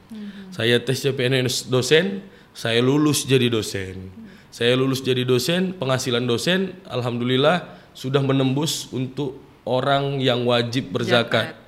Saya 0.49 0.81
tes 0.81 0.97
CPNS 1.05 1.69
dosen, 1.69 2.25
saya 2.57 2.81
lulus 2.81 3.29
jadi 3.29 3.53
dosen. 3.53 4.09
Saya 4.49 4.75
lulus 4.75 5.05
jadi 5.05 5.29
dosen, 5.29 5.77
penghasilan 5.77 6.25
dosen 6.25 6.73
alhamdulillah 6.89 7.78
sudah 7.99 8.23
menembus 8.23 8.87
untuk 8.95 9.43
orang 9.67 10.23
yang 10.23 10.47
wajib 10.47 10.95
berzakat. 10.95 11.59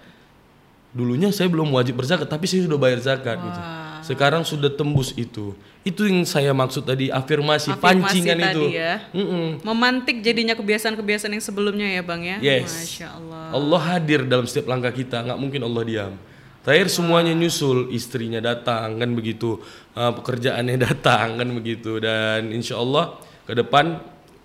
Dulunya 0.95 1.35
saya 1.35 1.51
belum 1.51 1.75
wajib 1.75 1.99
berzakat, 1.99 2.31
tapi 2.31 2.47
saya 2.47 2.63
sudah 2.71 2.79
bayar 2.79 3.03
zakat 3.03 3.35
gitu. 3.35 3.61
Sekarang 4.07 4.47
sudah 4.47 4.71
tembus 4.71 5.11
itu. 5.19 5.59
Itu 5.83 6.07
yang 6.07 6.23
saya 6.23 6.55
maksud 6.55 6.87
tadi 6.87 7.11
afirmasi, 7.11 7.75
Afirmasi 7.75 7.83
pancingan 7.83 8.39
tadi 8.39 8.59
itu. 8.59 8.63
ya. 8.75 8.95
Mm-mm. 9.11 9.63
Memantik 9.67 10.23
jadinya 10.23 10.55
kebiasaan-kebiasaan 10.55 11.35
yang 11.35 11.45
sebelumnya 11.45 11.87
ya 11.91 12.03
bang 12.03 12.23
ya. 12.23 12.37
Yes. 12.39 12.71
Masya 12.75 13.09
Allah. 13.17 13.45
Allah 13.55 13.81
hadir 13.97 14.21
dalam 14.27 14.47
setiap 14.47 14.71
langkah 14.71 14.91
kita, 14.95 15.21
nggak 15.27 15.39
mungkin 15.39 15.61
Allah 15.67 15.83
diam. 15.83 16.13
Terakhir 16.61 16.89
semuanya 16.93 17.33
nyusul, 17.33 17.89
istrinya 17.91 18.39
datang 18.39 19.01
kan 19.01 19.11
begitu, 19.17 19.59
uh, 19.97 20.13
pekerjaannya 20.13 20.77
datang 20.91 21.41
kan 21.41 21.49
begitu, 21.57 21.97
dan 21.99 22.53
insya 22.53 22.77
Allah 22.77 23.17
ke 23.49 23.57
depan 23.57 23.99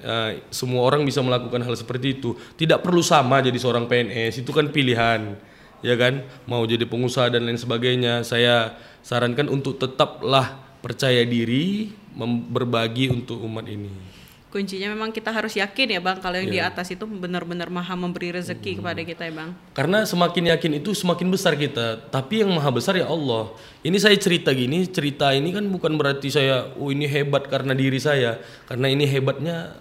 uh, 0.05 0.37
semua 0.53 0.85
orang 0.85 1.01
bisa 1.03 1.19
melakukan 1.25 1.65
hal 1.65 1.73
seperti 1.73 2.21
itu. 2.21 2.37
Tidak 2.55 2.79
perlu 2.85 3.01
sama 3.01 3.41
jadi 3.41 3.57
seorang 3.57 3.89
PNS, 3.89 4.45
itu 4.45 4.51
kan 4.53 4.69
pilihan, 4.69 5.33
ya 5.81 5.95
kan? 5.97 6.21
Mau 6.45 6.63
jadi 6.63 6.85
pengusaha 6.85 7.33
dan 7.33 7.49
lain 7.49 7.57
sebagainya. 7.57 8.21
Saya 8.21 8.77
sarankan 9.01 9.49
untuk 9.49 9.81
tetaplah 9.81 10.61
percaya 10.79 11.25
diri, 11.25 11.89
berbagi 12.53 13.09
untuk 13.11 13.41
umat 13.43 13.65
ini. 13.65 14.15
Kuncinya 14.55 14.87
memang 14.87 15.11
kita 15.11 15.35
harus 15.35 15.51
yakin 15.59 15.99
ya 15.99 15.99
bang 15.99 16.15
kalau 16.23 16.39
yang 16.39 16.47
di 16.47 16.63
Iya. 16.63 16.71
atas 16.71 16.87
itu 16.87 17.03
benar-benar 17.03 17.67
maha 17.67 17.91
memberi 17.91 18.31
rezeki 18.39 18.79
kepada 18.79 19.03
kita 19.03 19.27
ya 19.27 19.33
bang. 19.35 19.51
Karena 19.75 20.07
semakin 20.07 20.55
yakin 20.55 20.79
itu 20.79 20.95
semakin 20.95 21.27
besar 21.27 21.59
kita. 21.59 21.99
Tapi 22.07 22.39
yang 22.39 22.55
maha 22.55 22.71
besar 22.71 22.95
ya 22.95 23.03
Allah. 23.03 23.51
Ini 23.83 23.99
saya 23.99 24.15
cerita 24.15 24.55
gini, 24.55 24.87
cerita 24.87 25.35
ini 25.35 25.51
kan 25.51 25.67
bukan 25.67 25.99
berarti 25.99 26.31
saya, 26.31 26.71
oh 26.79 26.87
ini 26.87 27.03
hebat 27.03 27.51
karena 27.51 27.75
diri 27.75 27.99
saya. 27.99 28.39
Karena 28.63 28.87
ini 28.87 29.03
hebatnya 29.03 29.75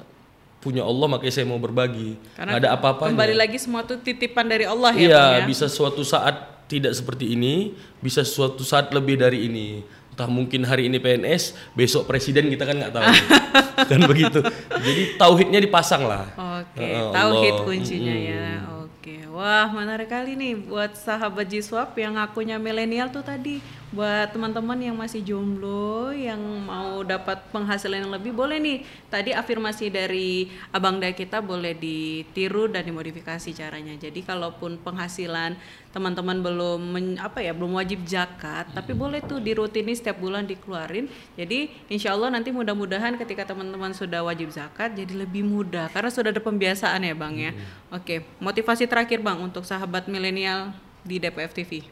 punya 0.65 0.81
Allah 0.81 1.05
makanya 1.07 1.35
saya 1.35 1.45
mau 1.45 1.61
berbagi. 1.61 2.17
Karena 2.33 2.57
Nggak 2.57 2.63
ada 2.65 2.71
apa-apanya. 2.73 3.13
Kembali 3.13 3.35
lagi 3.37 3.59
semua 3.61 3.85
itu 3.85 4.01
titipan 4.01 4.49
dari 4.49 4.65
Allah 4.65 4.91
ya 4.91 5.05
Iya, 5.05 5.25
ya. 5.37 5.45
bisa 5.45 5.69
suatu 5.69 6.01
saat 6.01 6.65
tidak 6.65 6.97
seperti 6.97 7.37
ini, 7.37 7.77
bisa 8.01 8.25
suatu 8.25 8.65
saat 8.65 8.89
lebih 8.89 9.21
dari 9.21 9.45
ini. 9.45 9.85
Entah 10.15 10.31
mungkin 10.31 10.63
hari 10.63 10.87
ini 10.87 10.97
PNS, 10.97 11.75
besok 11.75 12.07
presiden 12.07 12.47
kita 12.47 12.65
kan 12.65 12.79
nggak 12.79 12.95
tahu. 12.95 13.05
kan 13.91 14.01
begitu. 14.07 14.41
Jadi 14.71 15.03
tauhidnya 15.15 15.61
dipasang 15.61 16.07
lah. 16.07 16.25
Oke, 16.63 16.81
Ya 16.81 17.11
tauhid 17.11 17.53
Allah. 17.53 17.67
kuncinya 17.67 18.15
ya. 18.15 18.47
Oke, 18.81 19.24
wah 19.35 19.67
menarik 19.75 20.07
kali 20.07 20.39
nih 20.39 20.55
buat 20.55 20.95
sahabat 20.95 21.51
Jiswap 21.51 21.99
yang 21.99 22.15
akunya 22.15 22.55
milenial 22.63 23.11
tuh 23.11 23.27
tadi. 23.27 23.59
Buat 23.95 24.35
teman-teman 24.35 24.75
yang 24.75 24.99
masih 24.99 25.23
jomblo, 25.23 26.11
yang 26.11 26.43
mau 26.67 27.07
dapat 27.07 27.39
penghasilan 27.55 28.03
yang 28.03 28.11
lebih, 28.11 28.35
boleh 28.35 28.59
nih. 28.59 28.83
Tadi 29.07 29.31
afirmasi 29.31 29.87
dari 29.87 30.51
abang 30.75 30.99
da 30.99 31.15
kita 31.15 31.39
boleh 31.39 31.79
ditiru 31.79 32.67
dan 32.67 32.83
dimodifikasi 32.91 33.55
caranya. 33.55 33.95
Jadi 33.95 34.27
kalaupun 34.27 34.83
penghasilan 34.83 35.55
teman-teman 35.95 36.43
belum 36.43 36.81
men- 36.83 37.19
apa 37.23 37.39
ya 37.39 37.55
belum 37.55 37.79
wajib 37.79 38.03
zakat, 38.03 38.67
tapi 38.75 38.99
boleh 38.99 39.23
tuh 39.23 39.39
dirutini 39.39 39.95
setiap 39.95 40.19
bulan 40.19 40.43
dikeluarin. 40.43 41.07
Jadi 41.39 41.71
insya 41.87 42.19
Allah 42.19 42.35
nanti 42.35 42.51
mudah-mudahan 42.51 43.15
ketika 43.15 43.47
teman-teman 43.47 43.95
sudah 43.95 44.27
wajib 44.27 44.51
zakat 44.51 44.91
jadi 44.99 45.23
lebih 45.23 45.47
mudah 45.47 45.87
karena 45.95 46.11
sudah 46.11 46.35
ada 46.35 46.43
pembiasaan 46.43 46.99
ya 46.99 47.15
bang 47.15 47.35
ya. 47.39 47.53
Oke, 47.95 48.27
motivasi 48.43 48.91
terakhir 48.91 49.23
bang 49.25 49.41
untuk 49.41 49.65
sahabat 49.65 50.05
milenial 50.13 50.77
di 51.01 51.17
DPF 51.17 51.57
TV. 51.57 51.89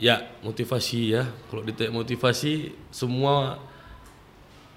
Ya, 0.00 0.26
motivasi 0.40 1.14
ya. 1.14 1.28
Kalau 1.52 1.62
ditanya 1.62 1.92
motivasi, 1.94 2.74
semua 2.90 3.62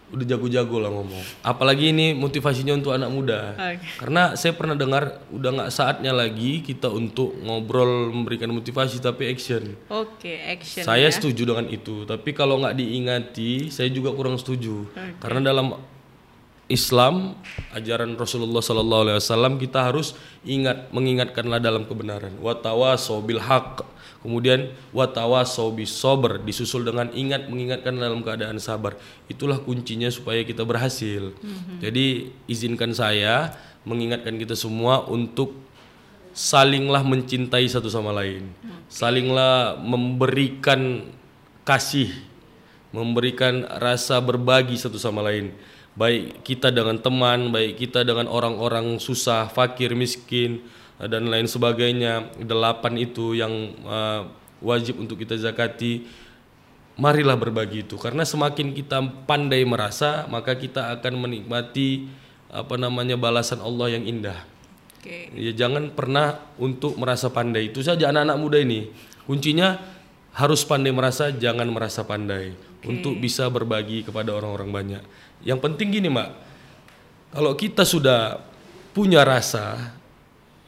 udah 0.07 0.23
jago-jago 0.23 0.79
lah 0.79 0.87
ngomong. 0.87 1.19
Apalagi 1.43 1.91
ini 1.91 2.15
motivasinya 2.15 2.79
untuk 2.79 2.95
anak 2.95 3.09
muda. 3.11 3.39
Oke. 3.59 3.83
Karena 3.99 4.39
saya 4.39 4.55
pernah 4.55 4.75
dengar 4.79 5.19
udah 5.35 5.49
nggak 5.51 5.71
saatnya 5.73 6.15
lagi 6.15 6.63
kita 6.63 6.87
untuk 6.87 7.35
ngobrol 7.43 8.13
memberikan 8.15 8.47
motivasi 8.55 9.03
tapi 9.03 9.27
action. 9.27 9.75
Oke, 9.91 10.39
action. 10.47 10.87
Saya 10.87 11.11
ya. 11.11 11.15
setuju 11.15 11.43
dengan 11.43 11.67
itu. 11.67 12.07
Tapi 12.07 12.31
kalau 12.31 12.63
nggak 12.63 12.79
diingati, 12.79 13.67
saya 13.67 13.91
juga 13.91 14.15
kurang 14.15 14.39
setuju. 14.39 14.87
Karena 15.19 15.43
dalam 15.43 15.75
Islam, 16.67 17.39
ajaran 17.71 18.19
Rasulullah 18.19 18.59
Sallallahu 18.59 19.03
Alaihi 19.07 19.17
Wasallam 19.23 19.55
kita 19.55 19.87
harus 19.87 20.19
ingat 20.43 20.91
mengingatkanlah 20.91 21.63
dalam 21.63 21.87
kebenaran. 21.87 22.35
Watawasau 22.43 23.23
bil 23.23 23.39
haq. 23.39 23.87
Kemudian 24.19 24.75
watawasau 24.91 25.71
bis 25.71 25.93
sober 25.93 26.43
disusul 26.43 26.83
dengan 26.83 27.07
ingat 27.15 27.47
mengingatkan 27.47 27.95
dalam 27.95 28.19
keadaan 28.19 28.59
sabar. 28.59 28.99
Itulah 29.31 29.63
kuncinya 29.63 30.11
supaya 30.11 30.43
kita 30.43 30.67
berhasil. 30.67 31.31
Jadi 31.79 32.35
izinkan 32.49 32.91
saya 32.91 33.55
mengingatkan 33.87 34.35
kita 34.35 34.57
semua 34.57 35.07
untuk 35.07 35.55
salinglah 36.35 37.07
mencintai 37.07 37.71
satu 37.71 37.87
sama 37.87 38.11
lain. 38.11 38.51
Salinglah 38.91 39.79
memberikan 39.79 41.07
kasih, 41.63 42.11
memberikan 42.91 43.63
rasa 43.79 44.19
berbagi 44.19 44.75
satu 44.75 44.99
sama 44.99 45.23
lain. 45.23 45.55
Baik 45.97 46.45
kita 46.45 46.69
dengan 46.69 47.01
teman, 47.01 47.49
baik 47.49 47.81
kita 47.81 48.05
dengan 48.05 48.29
orang-orang 48.29 49.01
susah, 49.01 49.49
fakir, 49.49 49.97
miskin 49.97 50.61
eh, 51.01 51.09
dan 51.09 51.25
lain 51.25 51.49
sebagainya. 51.49 52.37
Delapan 52.37 52.93
itu 53.01 53.33
yang 53.33 53.73
eh, 53.81 54.21
wajib 54.61 55.01
untuk 55.01 55.17
kita 55.17 55.33
zakati. 55.41 56.05
Marilah 56.97 57.37
berbagi 57.37 57.85
itu 57.85 57.97
karena 57.97 58.25
semakin 58.25 58.73
kita 58.73 59.01
pandai 59.25 59.61
merasa, 59.65 60.25
maka 60.29 60.57
kita 60.57 60.93
akan 60.97 61.29
menikmati 61.29 62.09
apa 62.49 62.73
namanya 62.77 63.17
balasan 63.17 63.61
Allah 63.61 63.97
yang 63.97 64.05
indah. 64.05 64.37
Oke. 64.97 65.29
Ya 65.33 65.53
jangan 65.53 65.93
pernah 65.93 66.41
untuk 66.57 66.97
merasa 66.97 67.29
pandai. 67.29 67.69
Itu 67.69 67.85
saja 67.85 68.09
anak-anak 68.09 68.37
muda 68.37 68.57
ini. 68.57 68.89
Kuncinya 69.29 69.96
harus 70.37 70.61
pandai 70.61 70.93
merasa, 70.93 71.33
jangan 71.33 71.65
merasa 71.65 72.05
pandai 72.05 72.53
untuk 72.85 73.17
bisa 73.17 73.49
berbagi 73.49 74.05
kepada 74.05 74.37
orang-orang 74.37 74.69
banyak. 74.69 75.03
Yang 75.41 75.59
penting 75.65 75.97
gini, 75.97 76.13
Mak. 76.13 76.29
Kalau 77.33 77.57
kita 77.57 77.81
sudah 77.81 78.37
punya 78.93 79.25
rasa 79.25 79.97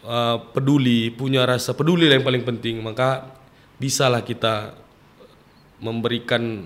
uh, 0.01 0.41
peduli, 0.51 1.13
punya 1.13 1.45
rasa 1.45 1.77
peduli 1.77 2.09
yang 2.09 2.25
paling 2.25 2.41
penting, 2.41 2.81
maka 2.81 3.29
bisalah 3.77 4.25
kita 4.25 4.73
memberikan 5.77 6.65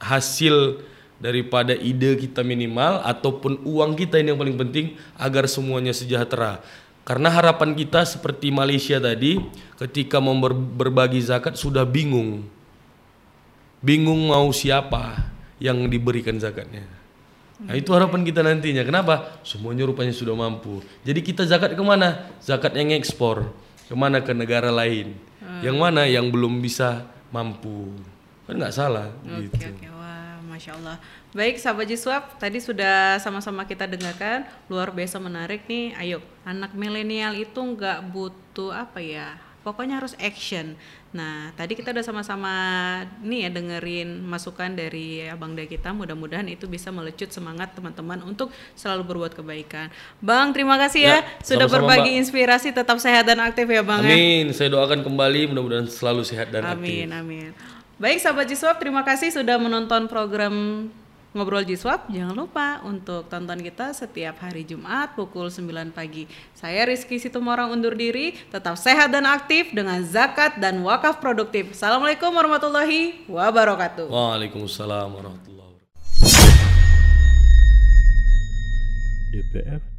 hasil 0.00 0.80
daripada 1.20 1.76
ide 1.76 2.16
kita 2.16 2.40
minimal 2.40 3.04
ataupun 3.04 3.60
uang 3.68 3.92
kita 4.00 4.16
ini 4.16 4.32
yang 4.32 4.40
paling 4.40 4.56
penting 4.56 4.96
agar 5.20 5.44
semuanya 5.44 5.92
sejahtera. 5.92 6.64
Karena 7.02 7.32
harapan 7.32 7.74
kita 7.74 8.04
seperti 8.04 8.52
Malaysia 8.54 9.00
tadi 9.00 9.40
ketika 9.80 10.20
mau 10.20 10.36
ber- 10.36 10.54
berbagi 10.54 11.18
zakat 11.24 11.56
sudah 11.56 11.82
bingung. 11.82 12.44
Bingung 13.80 14.28
mau 14.28 14.52
siapa 14.52 15.32
yang 15.56 15.88
diberikan 15.88 16.36
zakatnya. 16.36 16.84
Nah 17.60 17.76
itu 17.76 17.92
harapan 17.92 18.24
kita 18.24 18.40
nantinya. 18.40 18.84
Kenapa? 18.84 19.40
Semuanya 19.44 19.84
rupanya 19.84 20.12
sudah 20.16 20.32
mampu. 20.32 20.80
Jadi 21.04 21.20
kita 21.20 21.44
zakat 21.44 21.76
ke 21.76 21.82
mana? 21.84 22.32
Zakat 22.40 22.72
yang 22.72 22.92
ekspor. 22.96 23.52
Ke 23.88 23.92
mana? 23.92 24.24
Ke 24.24 24.32
negara 24.32 24.72
lain. 24.72 25.12
Yang 25.60 25.76
mana? 25.76 26.08
Yang 26.08 26.32
belum 26.32 26.60
bisa 26.64 27.04
mampu. 27.28 27.92
Kan 28.48 28.56
nggak 28.56 28.72
salah. 28.72 29.12
Oke 29.24 29.44
gitu. 29.46 29.76
oke 29.76 29.88
wah 29.92 30.40
masya 30.48 30.72
Allah. 30.80 30.96
Baik 31.30 31.62
sahabat 31.62 31.86
Jiswap 31.86 32.42
tadi 32.42 32.58
sudah 32.58 33.22
sama-sama 33.22 33.62
kita 33.62 33.86
dengarkan 33.86 34.42
luar 34.66 34.90
biasa 34.90 35.22
menarik 35.22 35.62
nih. 35.70 35.94
Ayo 35.94 36.18
anak 36.42 36.74
milenial 36.74 37.38
itu 37.38 37.54
nggak 37.54 38.10
butuh 38.10 38.74
apa 38.74 38.98
ya? 38.98 39.38
Pokoknya 39.62 40.02
harus 40.02 40.18
action. 40.18 40.74
Nah 41.14 41.54
tadi 41.54 41.78
kita 41.78 41.94
udah 41.94 42.02
sama-sama 42.02 42.50
nih 43.22 43.46
ya 43.46 43.50
dengerin 43.54 44.26
masukan 44.26 44.74
dari 44.74 45.22
abang 45.30 45.54
Dea 45.54 45.70
kita. 45.70 45.94
Mudah-mudahan 45.94 46.50
itu 46.50 46.66
bisa 46.66 46.90
melecut 46.90 47.30
semangat 47.30 47.78
teman-teman 47.78 48.26
untuk 48.26 48.50
selalu 48.74 49.14
berbuat 49.14 49.38
kebaikan. 49.38 49.86
Bang 50.18 50.50
terima 50.50 50.82
kasih 50.82 51.14
ya, 51.14 51.22
Ya, 51.22 51.46
sudah 51.46 51.70
sama-sama, 51.70 51.94
berbagi 51.94 52.18
inspirasi. 52.18 52.74
Tetap 52.74 52.98
sehat 52.98 53.22
dan 53.30 53.38
aktif 53.38 53.70
ya 53.70 53.86
bang. 53.86 54.02
ya. 54.02 54.10
Amin. 54.10 54.44
Saya 54.50 54.74
doakan 54.74 55.06
kembali 55.06 55.54
mudah-mudahan 55.54 55.86
selalu 55.86 56.26
sehat 56.26 56.50
dan 56.50 56.66
aktif. 56.66 57.06
Amin, 57.06 57.14
amin. 57.14 57.50
Baik 58.00 58.18
sahabat 58.18 58.50
Jiswap, 58.50 58.82
terima 58.82 59.06
kasih 59.06 59.30
sudah 59.30 59.60
menonton 59.60 60.08
program 60.08 60.88
Ngobrol 61.30 61.62
Jiswap. 61.62 62.10
Jangan 62.10 62.34
lupa 62.34 62.82
untuk 62.82 63.30
tonton 63.30 63.62
kita 63.62 63.94
setiap 63.94 64.42
hari 64.42 64.66
Jumat 64.66 65.14
pukul 65.14 65.46
9 65.46 65.94
pagi. 65.94 66.26
Saya 66.58 66.82
Rizky 66.82 67.22
Situmorang 67.22 67.70
undur 67.70 67.94
diri, 67.94 68.34
tetap 68.50 68.74
sehat 68.74 69.14
dan 69.14 69.22
aktif 69.30 69.70
dengan 69.70 70.02
zakat 70.02 70.58
dan 70.58 70.82
wakaf 70.82 71.22
produktif. 71.22 71.70
Assalamualaikum 71.70 72.34
warahmatullahi 72.34 73.30
wabarakatuh. 73.30 74.10
Waalaikumsalam 74.10 75.08
warahmatullahi 75.14 75.70
wabarakatuh. 75.70 75.98
DPF 79.30 79.89